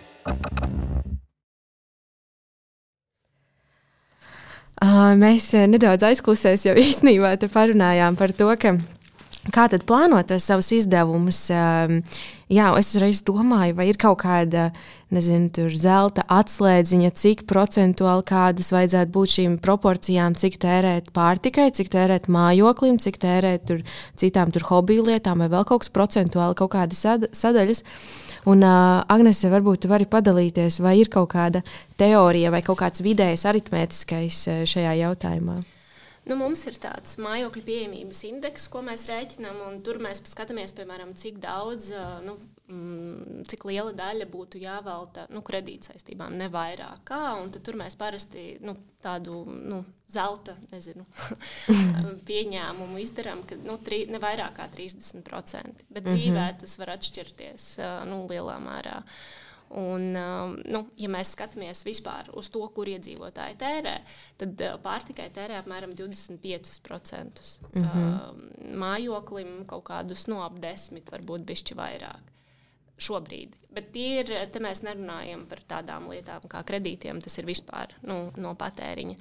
Mēs 4.81 5.51
nedaudz 5.69 6.07
aizklusēs 6.09 6.65
jau 6.65 6.73
īstenībā 6.87 7.35
parunājām 7.51 8.17
par 8.17 8.33
to, 8.33 8.49
ka 8.57 8.77
Kā 9.49 9.63
tad 9.71 9.87
plānot 9.89 10.29
savus 10.37 10.67
izdevumus? 10.75 11.47
Jā, 11.49 12.65
es 12.77 12.91
uzreiz 12.91 13.23
domāju, 13.25 13.73
vai 13.79 13.87
ir 13.89 13.97
kaut 13.97 14.19
kāda 14.21 14.67
nezinu, 15.09 15.49
zelta 15.81 16.21
atslēdziņa, 16.29 17.09
cik 17.17 17.41
procentuāli 17.49 18.25
kādas 18.29 18.69
vajadzētu 18.69 19.13
būt 19.15 19.33
šīm 19.33 19.55
proporcijām, 19.63 20.35
cik 20.37 20.59
tērēt 20.61 21.09
pārtikai, 21.15 21.71
cik 21.73 21.89
tērēt 21.89 22.29
mājoklim, 22.29 22.99
cik 23.01 23.17
tērēt 23.23 23.65
tur, 23.71 23.81
citām 24.21 24.53
tur 24.53 24.67
hobiju 24.69 25.07
lietām, 25.09 25.41
vai 25.41 25.49
vēl 25.49 25.65
kaut 25.65 25.87
kas 25.87 25.95
procentuāli, 25.95 26.59
kaut 26.61 26.75
kādas 26.77 27.01
sadaļas. 27.33 27.81
Un, 28.49 28.63
uh, 28.65 29.01
Agnese, 29.11 29.51
varbūt 29.53 29.85
jūs 29.85 29.91
varat 29.91 30.09
padalīties, 30.09 30.79
vai 30.81 30.95
ir 31.01 31.11
kaut 31.13 31.29
kāda 31.35 31.61
teorija 31.99 32.49
vai 32.53 32.63
kaut 32.65 32.79
kāds 32.81 33.03
vidējs 33.05 33.45
aritmētiskais 33.49 34.39
šajā 34.71 34.95
jautājumā? 35.03 35.59
Nu, 36.25 36.37
mums 36.37 36.63
ir 36.69 36.77
tāds 36.81 37.17
mājokļu 37.21 37.63
pieejamības 37.65 38.23
indeks, 38.29 38.67
ko 38.71 38.83
mēs 38.85 39.07
rēķinām, 39.09 39.61
un 39.67 39.79
tur 39.85 39.97
mēs 40.01 40.21
skatāmies, 40.29 40.73
piemēram, 40.77 41.15
cik 41.17 41.39
daudz, 41.41 41.89
nu, 42.25 42.37
mm, 42.71 43.43
cik 43.51 43.65
liela 43.69 43.93
daļa 43.95 44.27
būtu 44.31 44.61
jāvelta 44.61 45.27
nu, 45.33 45.43
kredītsaistībām, 45.45 46.37
ne 46.39 46.47
vairāk. 46.51 47.03
Kā, 47.07 47.21
tur 47.59 47.77
mēs 47.79 47.97
parasti 47.99 48.55
nu, 48.65 48.75
tādu 49.03 49.43
nu, 49.51 49.83
zelta 50.11 50.55
nezinu, 50.71 51.05
pieņēmumu 52.29 53.03
izdarām, 53.03 53.45
ka 53.47 53.59
nu, 53.61 53.77
tri, 53.83 54.03
ne 54.11 54.21
vairāk 54.23 54.57
kā 54.59 54.67
30%. 54.73 55.85
Bet 55.89 56.03
mm 56.03 56.09
-hmm. 56.09 56.17
dzīvē 56.17 56.49
tas 56.63 56.77
var 56.79 56.95
atšķirties 56.97 57.71
nu, 58.09 58.25
lielā 58.31 58.59
mērā. 58.63 58.99
Un, 59.71 60.11
nu, 60.67 60.81
ja 60.99 61.09
mēs 61.11 61.31
skatāmies 61.31 61.85
vispār 61.87 62.27
uz 62.35 62.49
to, 62.51 62.63
kur 62.75 62.89
iedzīvotāji 62.91 63.55
tērē, 63.61 63.93
tad 64.41 64.63
pārtikai 64.83 65.29
tērē 65.31 65.61
apmēram 65.61 65.93
25%. 65.95 67.45
Mm 67.73 67.85
-hmm. 67.85 68.75
Mājoklim 68.75 69.65
kaut 69.65 69.83
kādus 69.83 70.27
no 70.27 70.35
nu, 70.35 70.43
ap 70.43 70.59
10, 70.59 71.07
varbūt 71.11 71.47
bišķi 71.47 71.75
vairāk. 71.75 72.31
Šobrīd. 73.01 73.55
Bet 73.73 73.95
ir, 73.97 74.29
te 74.53 74.61
mēs 74.61 74.83
nerunājam 74.85 75.47
par 75.49 75.63
tādām 75.69 76.09
lietām 76.11 76.43
kā 76.51 76.61
kredītiem, 76.67 77.21
tas 77.23 77.39
ir 77.39 77.47
vispār 77.49 77.95
nu, 78.05 78.27
no 78.37 78.53
patēriņa. 78.59 79.17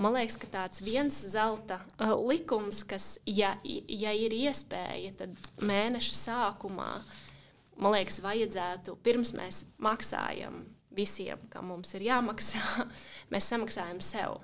Man 0.00 0.14
liekas, 0.14 0.36
ka 0.38 0.46
tāds 0.52 0.84
viens 0.86 1.16
zelta 1.32 1.80
uh, 1.98 2.14
likums, 2.22 2.84
kas, 2.88 3.16
ja, 3.26 3.56
ja 3.64 4.12
ir 4.14 4.36
iespēja, 4.36 5.16
tad 5.18 5.34
mēneša 5.66 6.14
sākumā 6.16 6.92
man 7.80 7.96
liekas, 7.96 8.20
vajadzētu 8.24 8.96
pirms 9.04 9.34
mēs 9.36 9.64
maksājam 9.82 10.62
visiem, 10.94 11.40
kam 11.52 11.70
mums 11.70 11.94
ir 11.96 12.06
jāmaksā, 12.08 12.86
mēs 13.32 13.50
samaksājam 13.50 14.00
sev. 14.04 14.38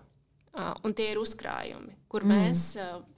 Un 0.56 0.94
tie 0.96 1.10
ir 1.12 1.18
uzkrājumi, 1.20 1.90
kur 2.08 2.24
mm. 2.24 2.32
mēs 2.32 2.60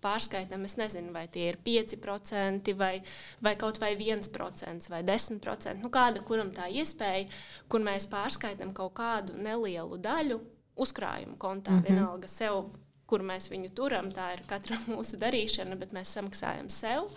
pārskaitām, 0.03 0.65
es 0.67 0.75
nezinu, 0.81 1.13
vai 1.15 1.29
tie 1.31 1.53
ir 1.53 1.59
5% 1.63 2.73
vai, 2.75 2.97
vai 3.45 3.53
kaut 3.61 3.79
vai 3.79 3.93
1% 3.95 4.91
vai 4.91 5.03
10%. 5.07 5.79
Nu, 5.79 5.91
kāda 5.95 6.25
kuram 6.27 6.51
tā 6.57 6.67
iespēja, 6.67 7.29
kur 7.71 7.85
mēs 7.87 8.09
pārskaitām 8.11 8.75
kaut 8.75 8.97
kādu 8.99 9.39
nelielu 9.39 10.01
daļu 10.03 10.41
uzkrājumu 10.79 11.39
kontā, 11.39 11.71
mm 11.71 11.79
-hmm. 11.79 11.87
vienalga 11.89 12.29
sev 12.29 12.65
kur 13.09 13.25
mēs 13.27 13.49
viņu 13.53 13.73
turam. 13.77 14.11
Tā 14.15 14.33
ir 14.37 14.45
katra 14.49 14.79
mūsu 14.93 15.19
darīšana, 15.21 15.79
bet 15.81 15.95
mēs 15.97 16.13
samaksājam 16.17 16.71
sev. 16.73 17.09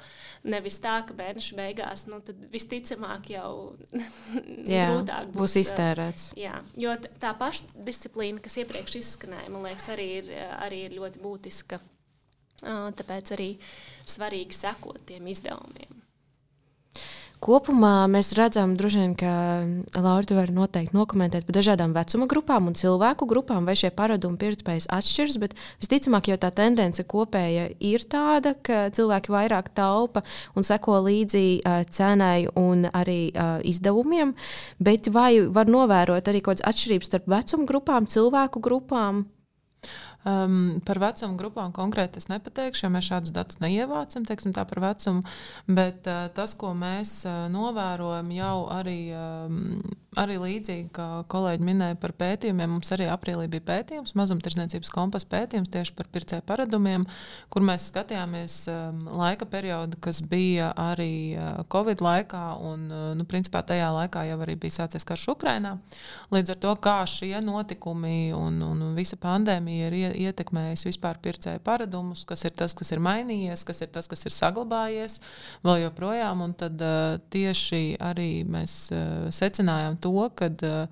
Nevis 0.41 0.79
tā, 0.81 0.95
ka 1.05 1.13
mēneša 1.17 1.57
beigās 1.59 2.07
nu, 2.09 2.17
visticamāk 2.53 3.29
jau 3.35 3.51
jā, 4.71 4.87
būs, 4.95 5.11
būs 5.35 5.57
iztērēts. 5.61 6.31
Jā, 6.39 6.57
jo 6.81 6.95
tā 7.21 7.35
pašdisciplīna, 7.37 8.41
kas 8.41 8.57
iepriekš 8.63 8.99
izskanēja, 9.03 9.51
man 9.53 9.69
liekas, 9.69 9.89
arī 9.93 10.07
ir, 10.21 10.31
arī 10.57 10.85
ir 10.87 10.97
ļoti 10.97 11.21
būtiska. 11.21 11.81
Tāpēc 12.61 13.33
arī 13.33 13.51
svarīgi 14.09 14.53
sekot 14.53 15.01
tiem 15.09 15.29
izdevumiem. 15.31 16.01
Kopumā 17.41 18.05
mēs 18.05 18.35
redzam, 18.37 18.75
vien, 18.77 19.15
ka 19.17 19.31
Laura 19.97 20.27
to 20.29 20.35
var 20.37 20.51
noteikti 20.53 20.93
nokomentēt 20.93 21.47
par 21.47 21.55
dažādām 21.57 21.95
vecuma 21.95 22.27
grupām 22.29 22.67
un 22.69 22.75
cilvēku 22.77 23.25
grupām, 23.25 23.65
vai 23.65 23.73
šie 23.79 23.89
paradumi 23.89 24.37
pirktspējas 24.37 24.85
atšķiras. 24.93 25.39
Bet 25.41 25.55
visticamāk, 25.81 26.29
jau 26.29 26.37
tā 26.37 26.51
tendence 26.53 27.01
kopēja 27.01 27.71
ir 27.81 28.05
tāda, 28.05 28.53
ka 28.61 28.91
cilvēki 28.93 29.33
vairāk 29.33 29.73
taupa 29.73 30.21
un 30.53 30.67
seko 30.67 30.99
līdzi 31.07 31.45
uh, 31.65 31.81
cenai 31.89 32.45
un 32.61 32.85
arī 32.93 33.33
uh, 33.33 33.57
izdevumiem. 33.65 34.35
Bet 34.77 35.09
vai 35.09 35.39
var 35.49 35.65
novērot 35.65 36.29
arī 36.29 36.45
kaut 36.45 36.61
kādas 36.61 36.69
atšķirības 36.69 37.09
starp 37.09 37.31
vecuma 37.39 37.65
grupām, 37.73 38.05
cilvēku 38.05 38.61
grupām? 38.61 39.25
Um, 40.21 40.77
par 40.85 40.99
vecumu 41.01 41.33
grupām 41.33 41.71
konkrēti 41.73 42.21
es 42.21 42.27
nepateikšu, 42.29 42.83
jo 42.85 42.91
mēs 42.93 43.07
šādus 43.09 43.33
datus 43.33 43.57
neievācam 43.63 44.25
teiksim, 44.29 44.53
par 44.53 44.81
vecumu. 44.83 45.23
Bet 45.65 46.05
uh, 46.05 46.27
tas, 46.35 46.53
ko 46.53 46.75
mēs 46.77 47.23
uh, 47.25 47.47
novērojam, 47.49 48.29
jau 48.35 48.57
arī, 48.69 48.99
um, 49.17 49.81
arī 50.19 50.35
līdzīgi, 50.35 50.89
kā 50.91 51.05
kolēģi 51.31 51.63
minēja 51.63 51.95
par 52.01 52.11
pētījumiem, 52.19 52.73
mums 52.73 52.89
arī 52.91 53.05
aprīlī 53.07 53.45
bija 53.53 53.63
pētījums, 53.69 54.11
mazumtirdzniecības 54.19 54.89
kompas 54.91 55.23
pētījums 55.31 55.69
tieši 55.71 55.93
par 55.95 56.09
pircēju 56.11 56.43
paradumiem, 56.49 57.05
kur 57.47 57.63
mēs 57.63 57.85
skatījāmies 57.93 58.55
um, 58.73 59.05
laika 59.21 59.47
periodu, 59.47 59.95
kas 60.03 60.19
bija 60.19 60.73
arī 60.75 61.37
uh, 61.37 61.61
Covid 61.71 62.03
laikā, 62.03 62.41
un 62.59 62.83
uh, 62.91 63.05
nu, 63.15 63.23
principā 63.23 63.61
tajā 63.63 63.87
laikā 63.95 64.25
jau 64.27 64.35
arī 64.43 64.57
bija 64.59 64.81
sācies 64.81 65.07
karš 65.07 65.29
Ukrainā. 65.31 65.77
Līdz 66.35 66.57
ar 66.57 66.59
to, 66.67 66.75
kā 66.83 66.97
šie 67.07 67.39
notikumi 67.39 68.33
un, 68.35 68.59
un 68.67 68.83
visa 68.99 69.15
pandēmija 69.15 69.93
ir 69.93 69.97
ietekmējis 70.25 70.89
vispār 70.89 71.23
pircēju 71.23 71.63
paradumus, 71.63 72.25
kas 72.27 72.43
ir 72.49 72.55
tas, 72.59 72.75
kas 72.75 72.91
ir 72.91 72.99
mainījies, 72.99 73.63
kas 73.63 73.79
ir 73.87 73.93
tas, 73.95 74.11
kas 74.11 74.27
ir 74.27 74.35
saglabājies 74.35 75.21
vēl 75.63 75.85
joprojām. 75.85 76.43
Un 76.43 76.59
tad 76.59 76.83
uh, 76.83 77.15
tieši 77.31 77.95
arī 78.11 78.29
mēs 78.43 78.77
uh, 78.91 79.31
secinājām 79.31 80.00
to, 80.01 80.09
ka 80.33 80.49
uh, 80.49 80.85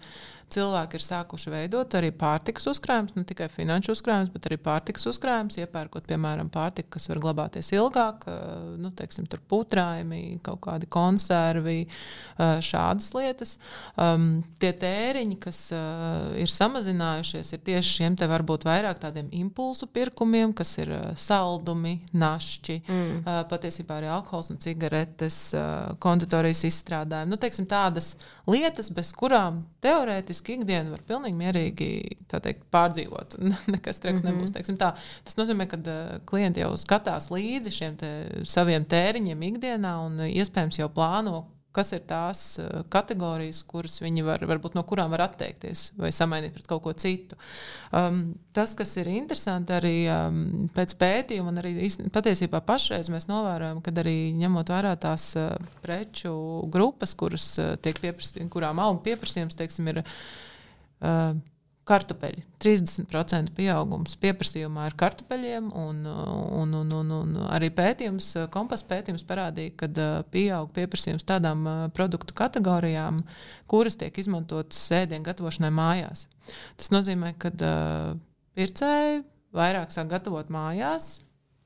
cilvēki 0.53 0.97
ir 0.97 1.03
sākuši 1.03 1.53
veidot 1.53 1.95
arī 1.97 2.11
pārtikas 2.15 2.67
uzkrājumus, 2.71 3.15
ne 3.17 3.25
tikai 3.27 3.49
finanšu 3.53 3.93
uzkrājumus, 3.95 4.31
bet 4.33 4.47
arī 4.49 4.57
pārtikas 4.63 5.07
uzkrājumus, 5.11 5.59
iepērkot, 5.61 6.05
piemēram, 6.09 6.49
pārtiku, 6.53 6.93
kas 6.95 7.09
var 7.11 7.21
glabāties 7.23 7.71
ilgāk, 7.75 8.25
nu, 8.79 8.91
teiksim, 8.97 9.27
tur 9.29 9.41
putrājumi, 9.49 10.39
kaut 10.45 10.61
kādi 10.65 10.89
konservi, 10.91 11.77
šādas 12.39 13.11
lietas. 13.17 13.55
Um, 13.99 14.43
tie 14.61 14.71
tēriņi, 14.79 15.37
kas 15.43 15.61
uh, 15.75 16.31
ir 16.39 16.51
samazinājušies, 16.51 17.53
ir 17.55 17.63
tieši 17.67 17.95
šiem 17.99 18.17
te 18.19 18.27
varbūt 18.29 18.65
vairāk 18.67 19.01
tādiem 19.03 19.29
impulsu 19.41 19.89
pirkumiem, 19.91 20.53
kas 20.57 20.75
ir 20.81 20.93
saldumi, 21.19 21.97
našķi, 22.13 22.79
mm. 22.85 23.21
uh, 23.21 23.41
patiesībā 23.51 23.99
arī 23.99 24.11
alkohols 24.13 24.51
un 24.53 24.61
cigaretes, 24.63 25.41
uh, 25.57 25.95
konditorijas 26.01 26.65
izstrādājumi. 26.69 27.33
Nu, 27.33 27.39
teiksim, 27.41 27.67
tādas 27.69 28.13
lietas, 28.49 28.91
bez 28.95 29.11
kurām 29.15 29.63
teorētiski 29.83 30.57
ikdiena 30.59 30.93
var 30.93 31.03
pilnīgi 31.07 31.37
mierīgi 31.39 31.89
teikt, 32.31 32.65
pārdzīvot. 32.73 33.37
Nekas 33.73 34.01
traks 34.03 34.23
mm 34.23 34.29
-hmm. 34.29 34.49
nebūs. 34.49 34.79
Tā. 34.79 34.93
Tas 35.27 35.39
nozīmē, 35.39 35.69
ka 35.69 35.79
uh, 35.79 36.17
klienti 36.29 36.63
jau 36.63 36.73
skatās 36.77 37.29
līdzi 37.33 37.75
šiem 37.75 37.97
saviem 38.43 38.85
tēriņiem 38.85 39.47
ikdienā 39.53 39.95
un 40.05 40.19
iespējams 40.27 40.81
jau 40.81 40.89
plāno, 40.93 41.45
kas 41.75 41.91
ir 41.93 42.01
tās 42.09 42.41
uh, 42.61 42.81
kategorijas, 42.91 43.61
kuras 43.69 43.99
viņi 44.01 44.23
var, 44.25 44.45
varbūt 44.49 44.77
no 44.77 44.83
kurām 44.87 45.13
var 45.13 45.25
atteikties 45.27 45.89
vai 45.99 46.11
samainīt 46.15 46.55
pret 46.55 46.69
kaut 46.69 46.83
ko 46.85 46.93
citu. 46.97 47.37
Um, 47.95 48.21
tas, 48.55 48.73
kas 48.77 48.95
ir 49.01 49.11
interesanti 49.13 49.75
arī 49.77 49.93
um, 50.13 50.41
pēc 50.75 50.95
pētījuma, 51.01 51.53
un 51.53 51.61
arī 51.61 51.75
patiesībā 52.13 52.63
pašreiz 52.65 53.11
mēs 53.13 53.29
novērojam, 53.29 53.83
ka 53.85 53.93
arī 54.01 54.17
ņemot 54.39 54.73
vērā 54.73 54.95
tās 55.01 55.31
uh, 55.39 55.53
preču 55.85 56.33
grupas, 56.73 57.13
kuras 57.19 57.51
uh, 57.61 57.75
tiek 57.81 58.01
pieprasītas, 58.01 58.49
kurām 58.53 58.81
auga 58.83 59.05
pieprasījums, 59.11 59.57
teiksim, 59.59 59.93
ir. 59.93 60.03
Uh, 60.99 61.37
kartupeļi. 61.89 62.43
30% 62.61 63.53
pieaugums 63.57 64.17
pieprasījumā 64.21 64.89
ir 64.89 64.95
kartupeļiem, 64.99 65.69
un, 65.79 66.01
un, 66.05 66.75
un, 66.81 66.93
un, 66.99 67.13
un 67.17 67.37
arī 67.49 67.71
pētījums, 67.75 68.31
kompas 68.53 68.85
pētījums 68.89 69.25
parādīja, 69.29 69.75
ka 69.79 70.09
pieaug 70.33 70.71
pieprasījums 70.75 71.27
tādām 71.29 71.65
produktu 71.97 72.35
kategorijām, 72.37 73.23
kuras 73.69 73.97
tiek 73.99 74.15
izmantotas 74.21 74.81
sēdienu 74.89 75.27
gatavošanai 75.29 75.71
mājās. 75.73 76.27
Tas 76.79 76.93
nozīmē, 76.93 77.33
ka 77.41 77.53
pircēji 78.57 79.23
vairāk 79.55 79.93
sāk 79.93 80.11
gatavot 80.11 80.51
mājās, 80.53 81.19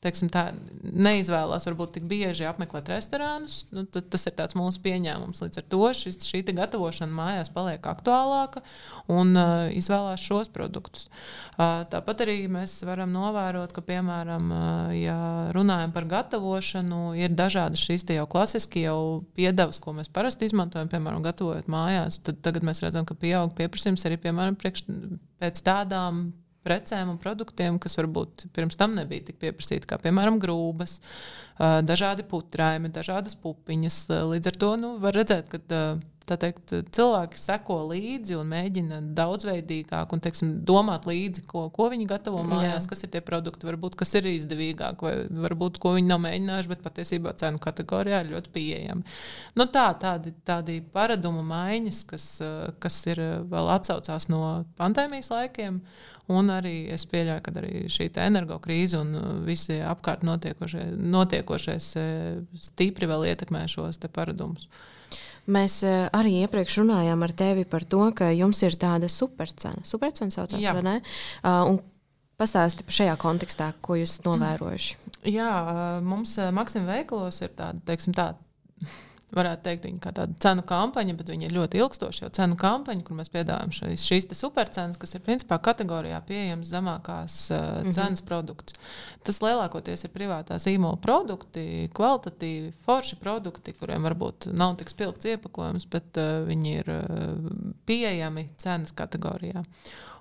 teiksim, 0.03 0.29
tā, 0.33 0.43
neizvēlās 0.83 1.67
varbūt 1.69 1.95
tik 1.97 2.07
bieži 2.09 2.47
apmeklēt 2.49 2.91
restorānus. 2.91 3.63
Nu, 3.73 3.85
tas, 3.87 4.05
tas 4.11 4.27
ir 4.27 4.57
mūsu 4.59 4.81
pieņēmums. 4.83 5.41
Līdz 5.45 5.61
ar 5.61 5.67
to 5.71 5.89
šis, 5.97 6.19
šī 6.27 6.43
gatavošana 6.53 7.15
mājās 7.15 7.51
paliek 7.53 7.85
aktuālāka 7.89 8.63
un 9.11 9.33
uh, 9.37 9.69
izvēlās 9.73 10.23
šos 10.23 10.51
produktus. 10.53 11.07
Uh, 11.53 11.83
tāpat 11.91 12.25
arī 12.25 12.37
mēs 12.51 12.75
varam 12.87 13.13
novērot, 13.15 13.73
ka, 13.75 13.83
piemēram, 13.85 14.51
uh, 14.51 14.93
ja 14.97 15.17
runājam 15.55 15.95
par 15.95 16.07
gatavošanu, 16.11 17.01
ir 17.19 17.33
dažādas 17.37 17.83
šīs 17.83 18.05
jau 18.13 18.27
klasiski 18.29 18.85
jau 18.85 19.23
piedevas, 19.37 19.79
ko 19.83 19.95
mēs 19.97 20.11
parasti 20.13 20.49
izmantojam, 20.49 20.91
piemēram, 20.91 21.23
gatavojot 21.25 21.71
mājās. 21.71 22.19
Tad 22.25 22.43
tagad 22.45 22.67
mēs 22.67 22.83
redzam, 22.85 23.07
ka 23.07 23.17
pieaug 23.17 23.55
pieprasījums 23.57 24.05
arī 24.09 24.19
piemēram, 24.27 24.59
priekš, 24.59 24.85
pēc 25.41 25.63
tādām 25.65 26.27
precēm 26.63 27.12
un 27.13 27.19
produktiem, 27.21 27.78
kas 27.82 27.97
varbūt 27.99 28.47
pirms 28.56 28.80
tam 28.80 28.95
nebija 28.97 29.28
tik 29.30 29.39
pieprasīti, 29.41 29.88
kā 29.89 29.99
piemēram 30.02 30.39
grūbas, 30.41 30.99
dažādi 31.60 32.26
putrājumi, 32.28 32.91
dažādas 32.93 33.36
pupiņas. 33.43 33.99
Līdz 34.32 34.52
ar 34.54 34.60
to 34.63 34.73
nu, 34.80 34.95
var 35.04 35.17
redzēt, 35.19 35.52
ka 35.52 35.84
teikt, 36.29 36.71
cilvēki 36.95 37.39
seko 37.39 37.77
līdzi 37.89 38.38
un 38.39 38.49
mēģina 38.51 38.99
daudzveidīgāk 39.17 40.13
un 40.15 40.21
teiksim, 40.23 40.53
domāt 40.67 41.07
līdzi, 41.09 41.43
ko, 41.49 41.65
ko 41.73 41.89
viņi 41.91 42.07
gatavo 42.09 42.43
mājās, 42.47 42.86
Jā. 42.86 42.91
kas 42.93 43.03
ir 43.05 43.12
tie 43.13 43.21
produkti, 43.25 43.67
varbūt 43.67 43.97
kas 43.99 44.15
ir 44.19 44.29
izdevīgāk, 44.31 45.03
vai 45.03 45.13
varbūt 45.47 45.79
ko 45.83 45.95
viņi 45.97 46.09
nav 46.12 46.21
mēģinājuši, 46.23 46.71
bet 46.71 46.86
patiesībā 46.86 47.36
cenu 47.41 47.62
kategorijā 47.63 48.23
ir 48.23 48.31
ļoti 48.36 48.53
pieejami. 48.55 49.05
Nu, 49.59 49.67
tā, 49.73 49.89
tādi, 49.99 50.33
tādi 50.47 50.79
paradumu 50.95 51.43
maiņas, 51.49 52.01
kas, 52.09 52.29
kas 52.83 53.03
ir 53.12 53.21
vēl 53.51 53.69
atsaucās 53.75 54.29
no 54.31 54.63
pandēmijas 54.79 55.31
laikiem. 55.33 55.83
Un 56.31 56.47
arī 56.55 56.86
es 56.95 57.03
pieļauju, 57.12 57.43
ka 57.43 57.51
arī 57.59 57.79
šī 57.91 58.05
energo 58.23 58.55
krīze 58.63 58.95
un 58.95 59.43
visi 59.43 59.81
apkārt 59.83 60.23
notiekošie, 60.23 60.86
notiekošais 60.95 61.89
uh, 61.99 62.38
stipri 62.55 63.09
vēl 63.12 63.27
ietekmē 63.33 63.65
šos 63.67 63.99
paradumus. 64.07 64.69
Mēs 65.51 65.82
uh, 65.84 66.06
arī 66.15 66.38
iepriekš 66.43 66.77
runājām 66.84 67.25
ar 67.25 67.34
tevi 67.36 67.65
par 67.67 67.84
to, 67.84 68.06
ka 68.15 68.29
jums 68.32 68.62
ir 68.63 68.77
tāda 68.79 69.10
supercena. 69.12 69.84
Supercena 69.88 70.32
saucās, 70.32 70.62
Jā. 70.63 70.75
vai 70.77 70.86
ne? 70.86 70.99
Un 71.43 71.82
Pastāstiet 72.34 72.88
par 72.88 72.95
šajā 72.97 73.13
kontekstā, 73.21 73.67
ko 73.86 73.95
jūs 73.99 74.15
esat 74.15 74.25
novērojuši. 74.25 74.95
Jā, 75.29 75.51
mums 76.03 76.34
Maksim 76.56 76.88
veikalos 76.89 77.38
ir 77.45 77.51
tāda, 77.53 77.77
teiksim, 77.86 78.15
tā 78.17 78.32
varētu 79.38 79.65
teikt, 79.65 79.88
viņa 79.88 80.02
kā 80.04 80.12
tāda 80.15 80.36
cenu 80.46 80.63
kampaņa, 80.69 81.15
bet 81.19 81.32
viņa 81.34 81.48
ir 81.48 81.56
ļoti 81.56 81.80
ilgstoša 81.82 82.26
jau 82.26 82.30
cenu 82.38 82.58
kampaņa, 82.60 83.04
kur 83.08 83.17
mēs 83.17 83.32
piedāvājam 83.34 83.74
šīs, 83.76 84.06
šīs 84.10 84.30
supercenas, 84.38 85.00
kas 85.02 85.15
ir 85.17 85.24
principā 85.26 85.58
kategorijā 85.63 86.19
pieejamas 86.28 86.72
zemākās 86.74 87.38
uh, 87.52 87.58
mm 87.58 87.88
-hmm. 87.88 87.96
cenas 87.98 88.22
produkts. 88.22 88.78
Tas 89.24 89.41
lielākoties 89.41 90.06
ir 90.06 90.13
privātā 90.13 90.60
zīmola 90.60 91.00
produkti, 91.02 91.89
kvalitatīvi, 91.93 92.74
forši 92.86 93.15
produkti, 93.15 93.74
kuriem 93.74 94.04
varbūt 94.04 94.52
nav 94.54 94.76
tik 94.78 94.89
spilgts 94.89 95.26
iepakojums, 95.26 95.86
bet 95.89 96.17
uh, 96.17 96.48
viņi 96.48 96.76
ir 96.80 96.89
uh, 96.89 97.52
pieejami 97.86 98.50
cenas 98.58 98.91
kategorijā. 98.91 99.63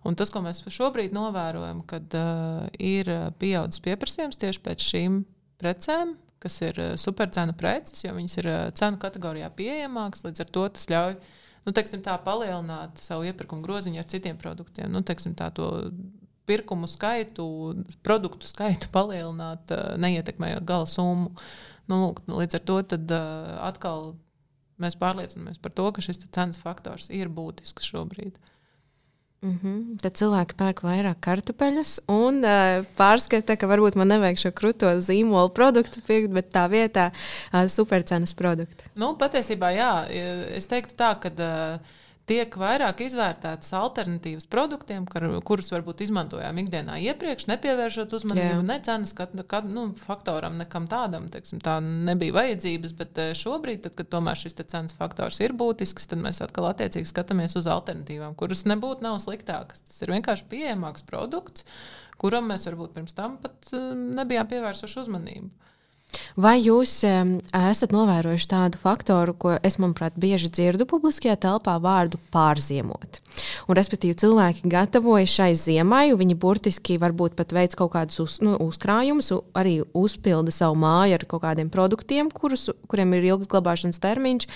Un 0.05 0.17
tas, 0.19 0.31
ko 0.31 0.41
mēs 0.43 0.65
šobrīd 0.67 1.13
novērojam, 1.15 1.85
kad 1.87 2.15
uh, 2.15 2.67
ir 2.79 3.07
pieaudzis 3.39 3.81
pieprasījums 3.81 4.37
tieši 4.37 4.61
pēc 4.61 4.83
šīm 4.83 5.25
precēm, 5.63 6.17
kas 6.43 6.59
ir 6.65 6.81
eh, 6.83 6.97
supercenu 7.01 7.55
preces, 7.59 8.03
jo 8.05 8.15
viņas 8.17 8.39
ir 8.43 8.51
eh, 8.51 8.65
cenu 8.79 9.01
kategorijā 9.03 9.53
pieejamākas. 9.59 10.27
Līdz 10.27 10.45
ar 10.45 10.53
to 10.57 10.67
tas 10.77 10.89
ļauj 10.91 11.15
nu, 11.63 11.75
teiksim, 11.77 12.03
tā, 12.03 12.17
palielināt 12.25 12.99
savu 13.03 13.27
iepirkumu 13.29 13.63
groziņu 13.65 14.03
ar 14.03 14.11
citiem 14.11 14.39
produktiem. 14.41 14.91
Nu, 14.93 15.05
teiksim, 15.07 15.37
tā, 15.39 15.53
pirkumu 16.47 16.89
skaitu, 16.91 17.47
produktu 18.03 18.49
skaitu 18.51 18.91
palielināt, 18.93 19.71
eh, 19.71 19.95
neietekmējot 20.03 20.67
gala 20.69 20.89
summu. 20.91 21.33
Nu, 21.91 21.99
lūk, 22.07 22.25
līdz 22.31 22.59
ar 22.59 22.63
to 22.63 22.77
tad, 22.95 23.11
uh, 23.11 23.57
atkal 23.67 24.13
mēs 24.81 24.95
pārliecinamies 24.97 25.59
par 25.61 25.73
to, 25.75 25.89
ka 25.93 26.01
šis 26.05 26.23
cenas 26.31 26.61
faktors 26.63 27.09
ir 27.11 27.29
būtisks 27.29 27.89
šobrīd. 27.91 28.39
Mm 29.43 29.59
-hmm. 29.63 30.01
Tad 30.03 30.15
cilvēki 30.15 30.55
pērk 30.55 30.83
vairāk 30.87 31.17
kartupeļus 31.21 32.01
un 32.09 32.45
uh, 32.45 32.85
pārskata, 32.97 33.57
ka 33.59 33.67
varbūt 33.67 33.97
man 33.99 34.09
nevajag 34.09 34.39
šo 34.39 34.51
krūto 34.51 34.93
zīmolu 35.01 35.51
produktu 35.51 36.01
pirkt, 36.07 36.31
bet 36.31 36.53
tā 36.55 36.69
vietā 36.71 37.11
uh, 37.11 37.67
supercenas 37.67 38.33
produktu. 38.33 38.85
Nu, 38.95 39.17
patiesībā, 39.19 39.73
jā, 39.75 40.07
es 40.57 40.67
teiktu 40.67 40.95
tā, 40.95 41.15
ka. 41.19 41.29
Uh, 41.29 41.99
tiek 42.31 42.55
vairāk 42.59 43.01
izvērtētas 43.05 43.73
alternatīvas 43.75 44.47
produktiem, 44.51 45.07
kar, 45.11 45.27
kurus 45.47 45.73
varbūt 45.73 46.05
izmantojām 46.07 46.61
ikdienā 46.63 46.99
iepriekš, 47.09 47.49
nepievēršot 47.51 48.15
uzmanību 48.19 48.63
ne 48.67 48.77
cenas 48.85 49.15
kad, 49.19 49.35
kad, 49.51 49.67
nu, 49.69 49.89
faktoram, 50.07 50.57
nekam 50.61 50.87
tādam. 50.91 51.27
Teiksim, 51.33 51.61
tā 51.65 51.79
nebija 51.83 52.37
vajadzības, 52.39 52.95
bet 52.99 53.23
eh, 53.23 53.33
šobrīd, 53.39 53.83
tad, 53.87 53.97
kad 53.99 54.11
tomēr 54.13 54.39
šis 54.39 54.59
cenas 54.63 54.95
faktors 54.99 55.41
ir 55.43 55.57
būtisks, 55.59 56.07
tad 56.13 56.23
mēs 56.23 56.43
atkal 56.45 56.71
attiecīgi 56.71 57.11
skatāmies 57.11 57.59
uz 57.59 57.69
alternatīvām, 57.71 58.37
kuras 58.39 58.65
nebūtu 58.71 59.07
nav 59.07 59.19
sliktākas. 59.23 59.83
Tas 59.89 60.05
ir 60.05 60.15
vienkārši 60.15 60.49
pieejamāks 60.53 61.07
produkts, 61.09 61.67
kuram 62.23 62.53
mēs 62.53 62.69
varbūt 62.71 62.95
pirms 62.95 63.19
tam 63.19 63.37
pat 63.43 63.75
eh, 63.75 63.93
nebijām 64.21 64.51
pievērsuši 64.53 65.03
uzmanību. 65.05 65.51
Vai 66.37 66.59
jūs 66.61 66.99
esat 67.07 67.95
novērojuši 67.95 68.49
tādu 68.51 68.81
faktoru, 68.83 69.35
ko 69.35 69.57
es, 69.65 69.79
manuprāt, 69.81 70.17
bieži 70.21 70.53
dzirdu 70.53 70.89
publiskajā 70.91 71.39
telpā 71.41 71.79
vārdu 71.81 72.21
pārziemot? 72.35 73.22
Un, 73.69 73.77
respektīvi, 73.79 74.17
cilvēki 74.19 74.69
gatavojas 74.71 75.33
šai 75.33 75.53
ziemai, 75.59 76.05
viņi 76.19 76.37
burtiski 76.39 76.99
varbūt 77.01 77.37
pat 77.39 77.55
veids 77.55 77.79
kaut 77.79 77.93
kādus 77.95 78.21
uz, 78.23 78.39
nu, 78.45 78.55
uzkrājumus, 78.61 79.31
arī 79.59 79.79
uzpilda 79.97 80.55
savu 80.55 80.79
māju 80.83 81.17
ar 81.19 81.27
kaut 81.31 81.45
kādiem 81.45 81.71
produktiem, 81.73 82.31
kurus, 82.35 82.69
kuriem 82.91 83.15
ir 83.17 83.29
ilgs 83.33 83.51
glabāšanas 83.53 84.01
termiņš, 84.03 84.49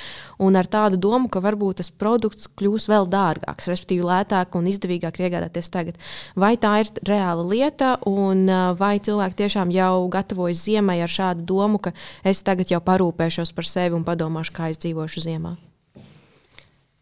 un 0.43 0.59
ar 0.59 0.69
tādu 0.71 1.01
domu, 1.01 1.31
ka 1.33 1.43
varbūt 1.45 1.81
tas 1.83 1.91
produkts 1.91 2.51
kļūs 2.59 2.89
vēl 2.93 3.09
dārgāks, 3.13 3.71
respektīvi, 3.73 4.07
lētāk 4.07 4.59
un 4.59 4.71
izdevīgāk 4.71 5.21
iegādāties 5.25 5.73
tagad. 5.73 6.01
Vai 6.39 6.55
tā 6.61 6.77
ir 6.85 6.93
reāla 7.09 7.47
lieta, 7.47 7.95
un 8.09 8.47
vai 8.79 8.97
cilvēki 9.03 9.41
tiešām 9.45 9.73
jau 9.75 10.07
gatavojas 10.13 10.65
ziemai 10.67 11.01
ar 11.05 11.13
šādu 11.13 11.47
domu, 11.47 11.83
ka 11.83 11.95
es 12.27 12.43
tagad 12.47 12.73
jau 12.73 12.83
parūpēšos 12.85 13.55
par 13.57 13.69
sevi 13.69 13.97
un 13.99 14.07
padomāšu, 14.07 14.57
kā 14.57 14.73
es 14.73 14.83
dzīvošu 14.83 15.27
ziemā? 15.29 15.57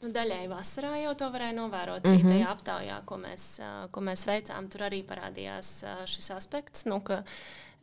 Nu, 0.05 0.11
daļai 0.13 0.45
vasarā 0.51 0.99
jau 1.01 1.15
to 1.17 1.31
varēja 1.33 1.57
novērot. 1.57 2.05
Mm 2.05 2.19
-hmm. 2.19 2.33
tajā 2.33 2.49
aptaujā, 2.53 2.97
ko 3.09 3.17
mēs, 3.17 3.45
ko 3.91 4.01
mēs 4.05 4.27
veicām, 4.29 4.69
tur 4.69 4.85
arī 4.91 5.01
parādījās 5.09 5.71
šis 6.05 6.31
aspekts, 6.31 6.85
nu, 6.85 7.01
ka 7.01 7.23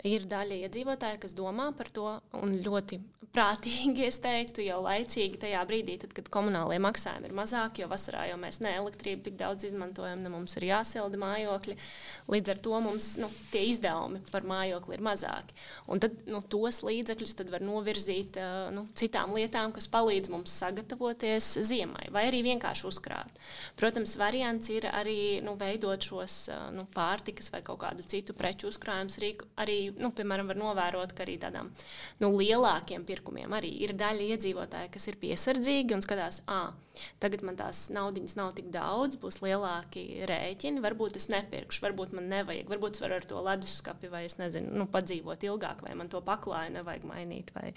ir 0.07 0.27
daļa 0.29 0.61
iedzīvotāja, 0.65 1.19
kas 1.21 1.35
domā 1.37 1.71
par 1.77 1.89
to 1.93 2.07
un 2.37 2.55
ļoti 2.65 2.99
prātīgi, 3.31 4.03
es 4.07 4.19
teiktu, 4.23 4.63
jau 4.65 4.81
laicīgi 4.83 5.39
tajā 5.41 5.61
brīdī, 5.67 5.95
tad, 6.01 6.11
kad 6.15 6.27
komunālie 6.33 6.79
maksājumi 6.83 7.29
ir 7.29 7.35
mazāki, 7.35 7.83
jo 7.83 7.89
vasarā 7.91 8.25
jau 8.27 8.37
mēs 8.41 8.59
ne 8.63 8.73
elektrību 8.79 9.23
tik 9.27 9.37
daudz 9.39 9.67
izmantojam, 9.69 10.23
ne 10.23 10.31
mums 10.33 10.57
ir 10.59 10.67
jāsilda 10.67 11.19
mājokļi. 11.21 11.77
Līdz 12.31 12.53
ar 12.53 12.61
to 12.65 12.81
mums 12.83 13.11
nu, 13.21 13.29
tie 13.53 13.63
izdevumi 13.71 14.21
par 14.31 14.45
mājokli 14.47 14.97
ir 14.97 15.05
mazāki. 15.05 15.55
Un 15.91 16.01
tad 16.03 16.17
nu, 16.27 16.41
tos 16.43 16.81
līdzekļus 16.87 17.37
tad 17.39 17.53
var 17.53 17.63
novirzīt 17.63 18.39
nu, 18.75 18.85
citām 18.99 19.35
lietām, 19.37 19.71
kas 19.75 19.87
palīdz 19.91 20.31
mums 20.33 20.57
sagatavoties 20.61 21.53
ziemai, 21.69 22.09
vai 22.11 22.25
arī 22.29 22.43
vienkārši 22.49 22.87
uzkrāt. 22.89 23.39
Protams, 23.79 24.17
variants 24.19 24.73
ir 24.73 24.89
arī 24.91 25.39
nu, 25.45 25.55
veidot 25.59 26.03
šos 26.03 26.41
nu, 26.75 26.87
pārtikas 26.91 27.51
vai 27.53 27.63
kaut 27.65 27.79
kādu 27.85 28.03
citu 28.03 28.35
preču 28.35 28.71
uzkrājumus. 28.71 29.19
Arī, 29.61 29.90
nu, 29.99 30.11
piemēram, 30.15 30.49
var 30.51 30.59
novērot, 30.59 31.13
ka 31.17 31.25
arī 31.25 31.37
tādām 31.41 31.71
nu, 32.21 32.31
lielākiem 32.37 33.03
pirkumiem 33.07 33.53
arī 33.57 33.71
ir 33.85 33.93
daļa 33.99 34.27
iedzīvotāji, 34.35 34.91
kas 34.93 35.07
ir 35.11 35.19
piesardzīgi 35.21 35.95
un 35.95 36.03
skatās, 36.05 36.41
ah, 36.51 36.73
tagad 37.23 37.45
man 37.47 37.57
tās 37.59 37.85
naudas 37.93 38.35
nav 38.39 38.53
tik 38.57 38.71
daudz, 38.73 39.17
būs 39.21 39.41
lielāki 39.45 40.05
rēķini, 40.29 40.83
varbūt 40.83 41.19
es 41.21 41.29
nepirkšu, 41.33 41.85
varbūt 41.87 42.15
man 42.17 42.29
nevajag, 42.31 42.69
varbūt 42.71 42.99
es 42.99 43.05
varu 43.05 43.19
ar 43.19 43.27
to 43.27 43.41
leduskapi 43.45 44.11
vai 44.11 44.25
es 44.27 44.37
nezinu, 44.41 44.73
nu, 44.81 44.89
padzīvot 44.91 45.47
ilgāk, 45.47 45.85
vai 45.85 45.95
man 45.97 46.11
to 46.11 46.21
paklāju 46.25 46.75
nevajag 46.77 47.07
mainīt 47.09 47.55
vai, 47.57 47.71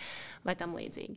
vai 0.47 0.57
tam 0.59 0.77
līdzīgi. 0.79 1.17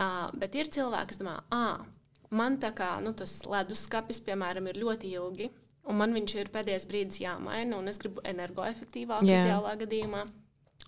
Uh, 0.00 0.28
bet 0.40 0.54
ir 0.56 0.70
cilvēki, 0.72 1.12
kas 1.12 1.20
domā, 1.20 1.40
ah, 1.52 1.82
man 2.30 2.58
tā 2.62 2.70
kā 2.76 2.94
nu, 3.04 3.12
tas 3.16 3.40
leduskapis, 3.48 4.22
piemēram, 4.24 4.70
ir 4.70 4.80
ļoti 4.80 5.10
ilgi. 5.18 5.50
Un 5.90 5.98
man 5.98 6.14
viņš 6.14 6.36
ir 6.38 6.52
pēdējais 6.54 6.86
brīdis 6.90 7.24
jāmaina, 7.24 7.78
un 7.78 7.90
es 7.90 7.98
gribu 7.98 8.22
energoefektīvāku 8.30 9.26
yeah. 9.26 9.44
ideālā 9.44 9.74
gadījumā. 9.80 10.28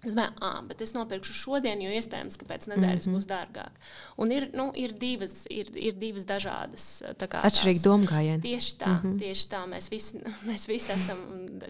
Es 0.03 0.17
domāju, 0.17 0.33
ah, 0.43 0.57
bet 0.67 0.81
es 0.83 0.91
nopirkšu 0.97 1.35
šodien, 1.39 1.83
jo 1.85 1.91
iespējams, 1.95 2.35
ka 2.41 2.47
pēc 2.49 2.65
nedēļas 2.73 3.07
mm 3.07 3.13
-hmm. 3.13 3.19
būs 3.21 3.27
dārgāk. 3.31 3.77
Un 4.19 4.33
ir, 4.35 4.49
nu, 4.59 4.65
ir, 4.75 4.97
divas, 4.99 5.45
ir, 5.47 5.71
ir 5.79 5.95
divas 5.95 6.27
dažādas 6.27 6.87
atšķirīgas 7.13 7.85
domgājieni. 7.85 8.43
Tieši 8.43 8.75
tā, 8.81 8.89
mm 8.89 8.99
-hmm. 9.05 9.19
tieši 9.23 9.47
tā. 9.53 9.63
Mēs 9.71 9.91
visi, 9.91 10.19
mēs 10.51 10.67
visi 10.67 10.93
esam 10.93 11.23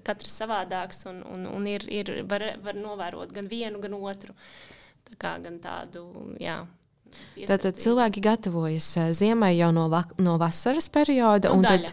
katrs 0.03 0.39
savādāks 0.41 1.05
un, 1.11 1.21
un, 1.29 1.47
un 1.47 1.67
ir, 1.67 1.85
ir, 1.93 2.23
var, 2.25 2.47
var 2.65 2.75
novērot 2.75 3.33
gan 3.33 3.49
vienu, 3.49 3.81
gan 3.81 3.95
otru. 4.01 4.33
Tā 5.11 5.19
kā, 5.19 5.37
gan 5.43 5.61
tādu, 5.61 6.09
jā. 6.41 6.65
Tātad 7.47 7.77
cilvēki 7.77 8.21
gatavojas 8.25 8.95
ziemai 9.13 9.59
jau 9.59 9.73
no, 9.73 9.89
va 9.93 10.07
no 10.19 10.39
vasaras 10.41 10.89
perioda. 10.89 11.53
Nu, 11.53 11.61
daļa. 11.61 11.93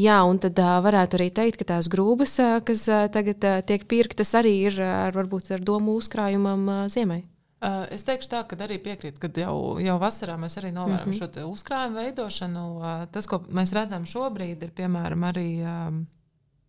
Jā, 0.00 0.16
un 0.26 0.40
tad 0.42 0.58
uh, 0.58 0.80
varētu 0.82 1.18
arī 1.20 1.28
teikt, 1.30 1.60
ka 1.60 1.68
tās 1.74 1.86
grūdas, 1.90 2.34
uh, 2.42 2.56
kas 2.66 2.82
uh, 2.90 3.04
tagad 3.14 3.44
uh, 3.46 3.60
tiek 3.66 3.84
pirktas, 3.90 4.34
arī 4.34 4.56
ir 4.66 4.80
ar, 4.82 5.14
varbūt, 5.14 5.52
ar 5.54 5.62
domu 5.62 5.94
uzkrājumam 6.00 6.66
uh, 6.66 6.80
ziemai. 6.90 7.22
Uh, 7.64 7.86
es 7.94 8.02
teikšu 8.04 8.28
tā, 8.32 8.42
ka 8.48 8.58
arī 8.66 8.80
piekrītu, 8.82 9.22
ka 9.22 9.30
jau, 9.40 9.78
jau 9.80 9.94
vasarā 10.02 10.34
mēs 10.40 10.58
arī 10.60 10.72
novērojam 10.74 11.08
mm 11.08 11.14
-hmm. 11.14 11.38
šo 11.38 11.46
uzkrājumu 11.52 12.00
veidošanu. 12.02 12.64
Uh, 12.76 13.06
tas, 13.12 13.26
ko 13.30 13.38
mēs 13.48 13.72
redzam 13.72 14.04
šobrīd, 14.04 14.62
ir 14.62 14.74
piemēram 14.74 15.24
arī 15.30 15.48
um, 15.62 16.06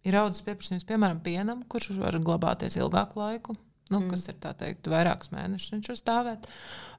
ir 0.04 0.16
audzes 0.16 0.46
pieprasījums, 0.46 0.86
piemēram, 0.86 1.20
pienam, 1.20 1.64
kurš 1.68 1.98
var 1.98 2.20
glabāties 2.20 2.78
ilgāku 2.78 3.20
laiku 3.20 3.56
nu, 3.90 4.00
mm. 4.00 4.10
kas 4.10 4.26
ir 4.32 4.40
teikt, 4.42 4.90
vairākus 4.90 5.32
mēnešus 5.34 5.76
viņš 5.76 5.92
var 5.92 6.00
stāvēt. 6.00 6.50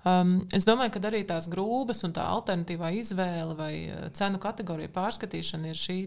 Um, 0.07 0.37
es 0.55 0.67
domāju, 0.69 0.95
ka 0.95 1.03
arī 1.09 1.25
tās 1.27 1.49
grūdas 1.51 2.05
un 2.07 2.15
tā 2.15 2.27
alternatīvā 2.37 2.93
izvēle 3.01 3.57
vai 3.59 3.73
uh, 3.91 4.09
cenu 4.15 4.39
kategorija 4.43 4.93
pārskatīšana 4.95 5.73
ir 5.73 5.81
šī 5.81 5.99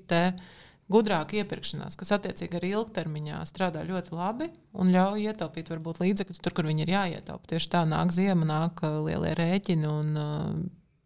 gudrāka 0.89 1.37
iepirkšanās, 1.37 1.99
kas 1.99 2.15
attiecīgi 2.15 2.57
arī 2.57 2.71
ilgtermiņā 2.73 3.43
strādā 3.45 3.83
ļoti 3.85 4.15
labi 4.15 4.47
un 4.73 4.89
ļauj 4.89 5.27
ietaupīt 5.29 5.69
varbūt 5.69 5.99
līdzekļus 6.01 6.41
tur, 6.41 6.55
kur 6.57 6.69
viņi 6.69 6.85
ir 6.87 6.93
jāietaupa. 6.95 7.51
Tieši 7.51 7.71
tā 7.75 7.83
nāk 7.85 8.13
ziema, 8.15 8.47
nāk 8.47 8.81
uh, 8.87 9.01
lielie 9.05 9.35
rēķini 9.37 9.89
un 9.89 10.15
uh, 10.17 10.53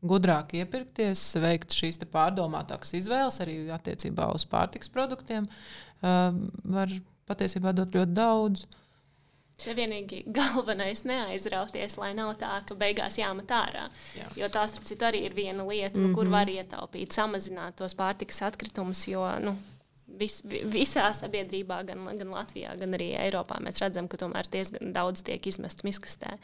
gudrāk 0.03 0.53
iepirkties, 0.59 1.23
veikt 1.41 1.73
šīs 1.75 1.99
pārdomātākas 2.13 2.93
izvēles 2.99 3.41
arī 3.43 3.57
attiecībā 3.73 4.29
uz 4.35 4.45
pārtiks 4.51 4.91
produktiem, 4.93 5.49
uh, 5.49 6.29
var 6.77 6.93
patiesībā 7.29 7.73
dot 7.75 7.95
ļoti 7.95 8.15
daudz. 8.15 8.65
Te 9.61 9.75
vienīgi 9.77 10.23
galvenais 10.33 11.03
neaizrauties, 11.09 11.97
lai 12.01 12.13
nav 12.17 12.33
tā, 12.41 12.55
ka 12.67 12.77
beigās 12.77 13.19
jāmet 13.19 13.51
ārā. 13.53 13.85
Jā. 14.17 14.29
Jo 14.41 14.49
tā, 14.53 14.65
starp 14.69 14.87
citu, 14.89 15.05
arī 15.09 15.25
ir 15.27 15.37
viena 15.37 15.65
lieta, 15.67 15.99
mm 15.99 16.05
-hmm. 16.07 16.15
kur 16.15 16.25
mhm. 16.25 16.33
var 16.33 16.47
ietaupīt, 16.49 17.13
samazināt 17.13 17.75
tos 17.75 17.95
pārtikas 17.95 18.41
atkritumus. 18.41 19.07
Jo, 19.07 19.27
nu, 19.39 19.55
vis, 20.07 20.41
visā 20.45 21.09
sabiedrībā, 21.13 21.83
gan, 21.85 22.05
gan 22.17 22.33
Latvijā, 22.33 22.77
gan 22.79 22.93
arī 22.97 23.13
Eiropā, 23.19 23.59
mēs 23.63 23.81
redzam, 23.81 24.07
ka 24.07 24.17
tomēr 24.17 24.49
diezgan 24.51 24.93
daudz 24.93 25.23
tiek 25.23 25.47
izmests 25.47 25.83
miskastē. 25.83 26.37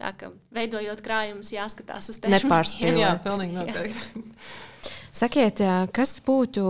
Tā 0.00 0.14
kā 0.16 0.30
veidojot 0.56 1.02
krājumus, 1.04 1.52
jāskatās 1.52 2.08
uz 2.08 2.20
tevi. 2.20 2.32
Nepārspīlēt. 2.38 3.02
Jā, 3.04 3.14
pilnīgi 3.24 3.58
noteikti. 3.58 4.24
Sakiet, 5.10 5.58
kas 5.90 6.12
būtu 6.22 6.62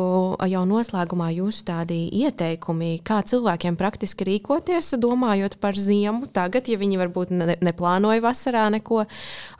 jau 0.48 0.60
noslēgumā 0.64 1.28
jūsu 1.36 1.64
tādi 1.68 1.98
ieteikumi, 2.22 2.94
kā 3.04 3.18
cilvēkiem 3.28 3.76
praktiski 3.76 4.24
rīkoties, 4.24 4.94
domājot 5.02 5.58
par 5.60 5.76
ziemu 5.76 6.24
tagad, 6.32 6.70
ja 6.72 6.78
viņi 6.80 7.00
varbūt 7.02 7.34
ne, 7.36 7.58
neplānoja 7.60 8.24
vasarā 8.24 8.64
neko 8.72 9.02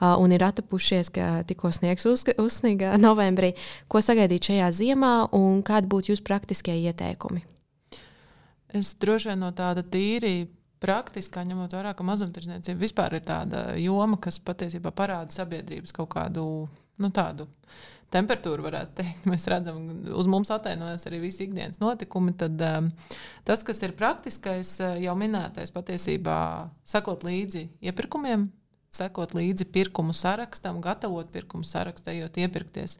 un 0.01 0.33
ir 0.33 0.45
atapušies, 0.47 1.13
ka 1.13 1.29
tikko 1.45 1.69
sniegs 1.77 2.09
uz, 2.09 2.25
uzsniga 2.41 2.95
novembrī, 2.97 3.53
ko 3.85 4.01
sagaidīt 4.01 4.49
šajā 4.49 4.71
ziemā 4.79 5.13
un 5.37 5.61
kādi 5.67 5.91
būtu 5.91 6.15
jūsu 6.15 6.25
praktiskie 6.25 6.79
ieteikumi? 6.81 7.45
Es 8.73 8.95
droši 8.97 9.29
vien 9.29 9.45
no 9.45 9.53
tāda 9.53 9.85
tīri 9.85 10.47
praktiskā, 10.81 11.43
ņemot 11.45 11.77
vērā, 11.77 11.93
ka 11.93 12.05
mazumtirdzniecība 12.07 12.81
vispār 12.81 13.19
ir 13.19 13.25
tāda 13.27 13.65
joma, 13.77 14.17
kas 14.17 14.41
patiesībā 14.41 14.89
parāda 14.95 15.29
sabiedrības 15.35 15.93
kaut 15.93 16.09
kādu 16.15 16.45
nu, 17.01 17.09
tādu 17.13 17.45
temperatūru, 18.13 18.65
varētu 18.67 18.97
teikt. 19.01 19.27
Mēs 19.31 19.47
redzam, 19.51 19.81
uz 20.17 20.29
mums 20.31 20.51
atainojas 20.53 21.07
arī 21.09 21.21
visi 21.25 21.45
ikdienas 21.47 21.81
notikumi. 21.81 22.35
Tad 22.39 22.63
um, 22.67 22.89
tas, 23.47 23.65
kas 23.67 23.81
ir 23.85 23.95
praktiskais, 23.99 24.77
uh, 24.83 24.95
jau 25.01 25.15
minētais, 25.19 25.73
patiesībā 25.75 26.39
sakot 26.87 27.25
līdzi 27.27 27.67
iepirkumiem, 27.91 28.49
sekot 28.91 29.35
līdzi 29.37 29.69
pirkumu 29.71 30.15
sarakstam, 30.15 30.81
gatavot 30.83 31.29
pirkumu 31.31 31.67
sarakstu, 31.67 32.11
ejot 32.11 32.41
iepirkties 32.43 32.97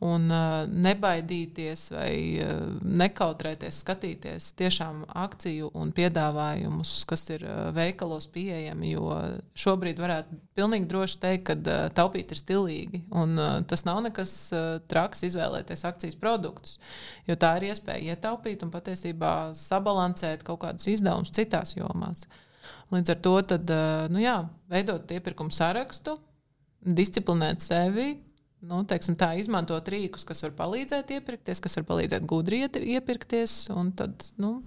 un 0.00 0.30
uh, 0.32 0.64
nebaidīties 0.64 1.82
vai 1.92 2.12
uh, 2.40 2.60
nekautrēties, 2.80 3.82
skatīties 3.84 4.46
tiešām 4.56 5.02
akciju 5.20 5.68
un 5.76 5.90
piedāvājumus, 5.96 6.94
kas 7.08 7.26
ir 7.34 7.44
uh, 7.44 7.68
veikalos 7.76 8.24
pieejami. 8.32 8.94
Jo 8.94 9.10
šobrīd 9.60 10.00
varētu 10.00 10.38
pilnīgi 10.56 10.88
droši 10.88 11.18
teikt, 11.20 11.44
ka 11.50 11.56
uh, 11.58 11.82
taupīt 11.96 12.32
ir 12.32 12.40
stilīgi. 12.40 13.02
Un, 13.12 13.36
uh, 13.36 13.58
tas 13.68 13.84
nav 13.88 14.00
nekas 14.06 14.32
uh, 14.56 14.70
traks 14.88 15.26
izvēlēties 15.28 15.84
akcijas 15.90 16.16
produktus, 16.20 16.78
jo 17.28 17.36
tā 17.36 17.52
ir 17.60 17.68
iespēja 17.68 18.16
ietaupīt 18.16 18.64
un 18.64 18.72
patiesībā 18.72 19.34
sabalansēt 19.58 20.46
kaut 20.48 20.62
kādus 20.64 20.88
izdevumus 20.94 21.34
citās 21.36 21.76
jomās. 21.76 22.24
Līdz 22.90 23.12
ar 23.12 23.20
to 23.22 23.36
tad, 23.52 23.68
uh, 23.68 24.08
nu 24.08 24.24
jā, 24.24 24.40
veidot 24.72 25.12
iepirkumu 25.12 25.52
sarakstu, 25.52 26.16
disciplinēt 26.80 27.60
sevi, 27.60 28.14
nu, 28.66 28.82
teiksim, 28.88 29.16
tā, 29.20 29.32
izmantot 29.40 29.88
rīkus, 29.92 30.26
kas 30.28 30.42
var 30.46 30.52
palīdzēt 30.58 31.14
iepirkties, 31.16 31.62
kas 31.64 31.78
var 31.80 31.86
palīdzēt 31.92 32.26
gudri 32.28 32.64
iepirkties. 32.66 33.56
Un 33.74 33.92
tad, 33.96 34.26
nu, 34.40 34.58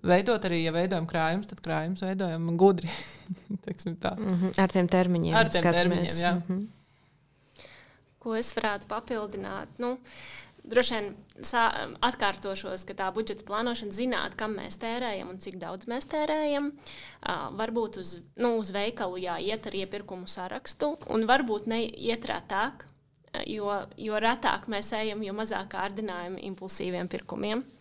veidot 0.00 0.44
arī, 0.48 0.62
ja 0.66 0.74
veidojam 0.74 1.08
krājumus, 1.10 1.48
tad 1.50 1.62
krājumus 1.64 2.04
veidojam 2.06 2.52
gudri. 2.60 2.90
mm 3.32 3.96
-hmm, 4.04 4.52
ar 4.58 4.70
tiem 4.72 4.88
termiņiem. 4.88 5.34
Ar 5.36 5.48
tiem 5.48 5.64
skatāmies. 5.64 5.82
termiņiem, 5.82 6.16
jā. 6.22 6.34
Mm 6.34 6.42
-hmm. 6.48 6.70
Ko 8.22 8.36
es 8.38 8.52
varētu 8.56 8.86
papildināt? 8.86 9.68
Nu, 9.78 9.98
Droši 10.62 10.94
vien 10.94 11.08
atkārtošos, 12.06 12.84
ka 12.86 12.94
tā 12.94 13.08
budžeta 13.14 13.42
plānošana, 13.48 13.94
zināt, 13.96 14.36
kam 14.38 14.54
mēs 14.60 14.78
tērējam 14.82 15.32
un 15.32 15.40
cik 15.42 15.58
daudz 15.58 15.88
mēs 15.90 16.06
tērējam. 16.12 16.70
Uh, 16.70 17.48
varbūt 17.58 17.98
uz, 17.98 18.14
nu, 18.38 18.54
uz 18.60 18.70
veikalu 18.74 19.24
jāiet 19.24 19.66
ar 19.66 19.78
iepirkumu 19.82 20.30
sarakstu, 20.30 20.94
un 21.10 21.26
varbūt 21.26 21.66
neiet 21.72 22.30
retāk, 22.30 22.86
jo, 23.50 23.74
jo 23.98 24.22
retāk 24.22 24.70
mēs 24.70 24.94
ejam, 25.00 25.26
jo 25.26 25.34
mazāk 25.34 25.72
kārdinājumi 25.74 26.46
impulsīviem 26.52 27.10
pirkumiem. 27.10 27.66
Uh, 27.66 27.78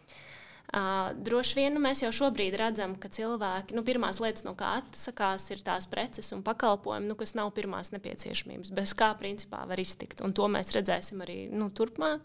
droši 0.71 1.57
vien 1.57 1.73
nu, 1.75 1.81
mēs 1.84 1.99
jau 2.03 2.12
šobrīd 2.15 2.55
redzam, 2.55 2.95
ka 2.95 3.10
cilvēki, 3.12 3.75
nu, 3.75 3.84
pirmās 3.84 4.21
lietas, 4.23 4.45
no 4.47 4.53
kā 4.55 4.77
atsakās, 4.79 5.49
ir 5.51 5.63
tās 5.65 5.88
preces 5.91 6.31
un 6.31 6.43
pakalpojumi, 6.47 7.10
nu, 7.12 7.17
kas 7.19 7.36
nav 7.36 7.51
pirmās 7.57 7.91
nepieciešamības, 7.91 8.71
bez 8.75 8.95
kā 8.95 9.12
principā 9.19 9.65
var 9.67 9.81
iztikt. 9.84 10.23
Un 10.23 10.31
to 10.38 10.47
mēs 10.51 10.71
redzēsim 10.75 11.23
arī 11.25 11.41
nu, 11.51 11.67
turpmāk. 11.75 12.23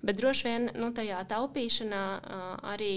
Bet 0.00 0.20
droši 0.20 0.48
vien 0.48 0.70
nu, 0.72 0.92
tajā 0.96 1.20
taupīšanā 1.34 2.06
uh, 2.20 2.54
arī 2.72 2.94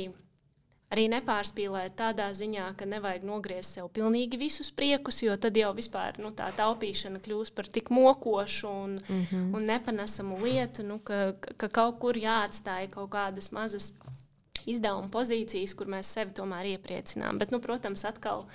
arī 0.93 1.07
nepārspīlēt 1.11 1.95
tādā 1.99 2.29
ziņā, 2.37 2.69
ka 2.77 2.87
nevajag 2.87 3.25
nogriezt 3.27 3.75
sev 3.75 3.89
pilnīgi 3.95 4.37
visus 4.39 4.69
priekus, 4.75 5.23
jo 5.25 5.33
tad 5.41 5.57
jau 5.57 5.71
vispār 5.75 6.19
nu, 6.21 6.31
tā 6.37 6.51
taupīšana 6.55 7.19
kļūst 7.25 7.55
par 7.57 7.67
tik 7.67 7.89
mokošu 7.91 8.69
un, 8.69 8.93
mm 9.01 9.23
-hmm. 9.23 9.55
un 9.57 9.65
nepanesamu 9.65 10.39
lietu, 10.43 10.83
nu, 10.83 10.99
ka, 10.99 11.33
ka 11.57 11.67
kaut 11.67 11.99
kur 11.99 12.15
jāatstāj 12.15 12.89
kaut 12.93 13.09
kādas 13.09 13.51
mazas 13.51 13.93
izdevuma 14.71 15.11
pozīcijas, 15.13 15.75
kur 15.77 15.91
mēs 15.91 16.13
sevi 16.17 16.35
tomēr 16.37 16.75
iepriecinām. 16.75 17.39
Bet, 17.41 17.53
nu, 17.53 17.61
protams, 17.63 18.05
atkal 18.07 18.45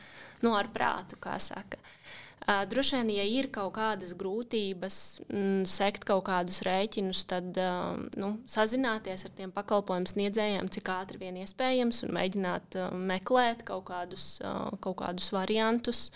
nu, 0.44 0.54
ar 0.56 0.70
prātu, 0.74 1.18
kā 1.20 1.38
saka. 1.42 1.80
Uh, 1.80 2.64
droši 2.66 2.96
vien, 2.96 3.10
ja 3.18 3.24
ir 3.28 3.50
kaut 3.52 3.74
kādas 3.76 4.14
grūtības, 4.16 4.96
mm, 5.28 5.64
sekt 5.68 6.06
kaut 6.08 6.24
kādus 6.30 6.62
rēķinus, 6.64 7.26
tad 7.28 7.56
uh, 7.60 8.00
nu, 8.16 8.30
sazināties 8.48 9.26
ar 9.28 9.34
tiem 9.36 9.52
pakalpojumu 9.52 10.08
sniedzējiem, 10.08 10.70
cik 10.72 10.88
ātri 10.94 11.20
vien 11.20 11.36
iespējams, 11.42 12.04
un 12.06 12.14
mēģināt 12.16 12.78
uh, 12.80 12.94
meklēt 12.96 13.66
kaut 13.68 13.84
kādus, 13.92 14.38
uh, 14.40 14.70
kaut 14.80 15.02
kādus 15.02 15.30
variantus. 15.36 16.08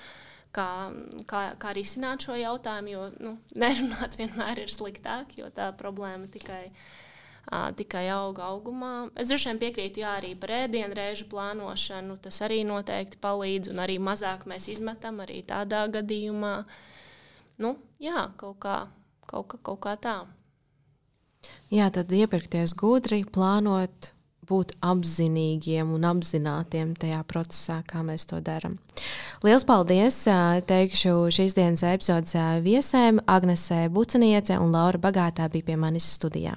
Kā, 0.55 0.89
kā, 1.27 1.41
kā 1.59 1.73
risināt 1.75 2.23
šo 2.23 2.37
jautājumu, 2.39 2.93
jo 2.93 3.07
nu, 3.19 3.33
nerunāt 3.59 4.15
vienmēr 4.21 4.61
ir 4.63 4.71
sliktāk, 4.71 5.35
jo 5.37 5.49
tā 5.51 5.73
problēma 5.75 6.31
tikai 6.31 6.69
ir 7.53 7.75
tikai 7.77 8.09
auga 8.13 8.49
augumā. 8.51 9.11
Es 9.17 9.29
droši 9.29 9.51
vien 9.51 9.61
piekrītu, 9.63 10.01
jā, 10.05 10.17
arī 10.21 10.35
par 10.39 10.51
ēdienu 10.65 10.97
reižu 10.97 11.29
plānošanu. 11.33 12.19
Tas 12.23 12.41
arī 12.47 12.63
noteikti 12.65 13.21
palīdz, 13.21 13.73
un 13.73 13.83
arī 13.85 13.99
mazāk 13.99 14.47
mēs 14.51 14.69
izmetam 14.73 15.21
arī 15.25 15.43
tādā 15.47 15.85
gadījumā. 15.93 16.65
Nu, 17.59 17.77
jā, 18.03 18.31
kaut 18.37 18.59
kā, 18.65 18.79
kaut 19.27 19.49
kā, 19.53 19.61
kaut 19.63 19.81
kā 19.85 19.95
tā. 20.01 20.19
Jā, 21.71 21.91
tad 21.93 22.13
iepirkties 22.13 22.73
gudri, 22.79 23.25
plānot, 23.25 24.15
būt 24.49 24.75
apzinīgiem 24.85 25.93
un 25.95 26.05
apzinātiem 26.09 26.95
tajā 27.01 27.23
procesā, 27.29 27.81
kā 27.87 28.03
mēs 28.05 28.27
to 28.31 28.41
darām. 28.45 28.77
Lielas 29.45 29.65
paldies! 29.69 30.23
Teikšu 30.69 31.31
šīs 31.35 31.57
dienas 31.57 31.85
epizodes 31.89 32.37
viesēm 32.65 33.23
Agnesē 33.27 33.87
Buceniece 33.93 34.59
un 34.61 34.73
Laura 34.73 35.01
Bagātā 35.01 35.49
bija 35.53 35.71
pie 35.71 35.81
manis 35.81 36.09
studijā. 36.17 36.57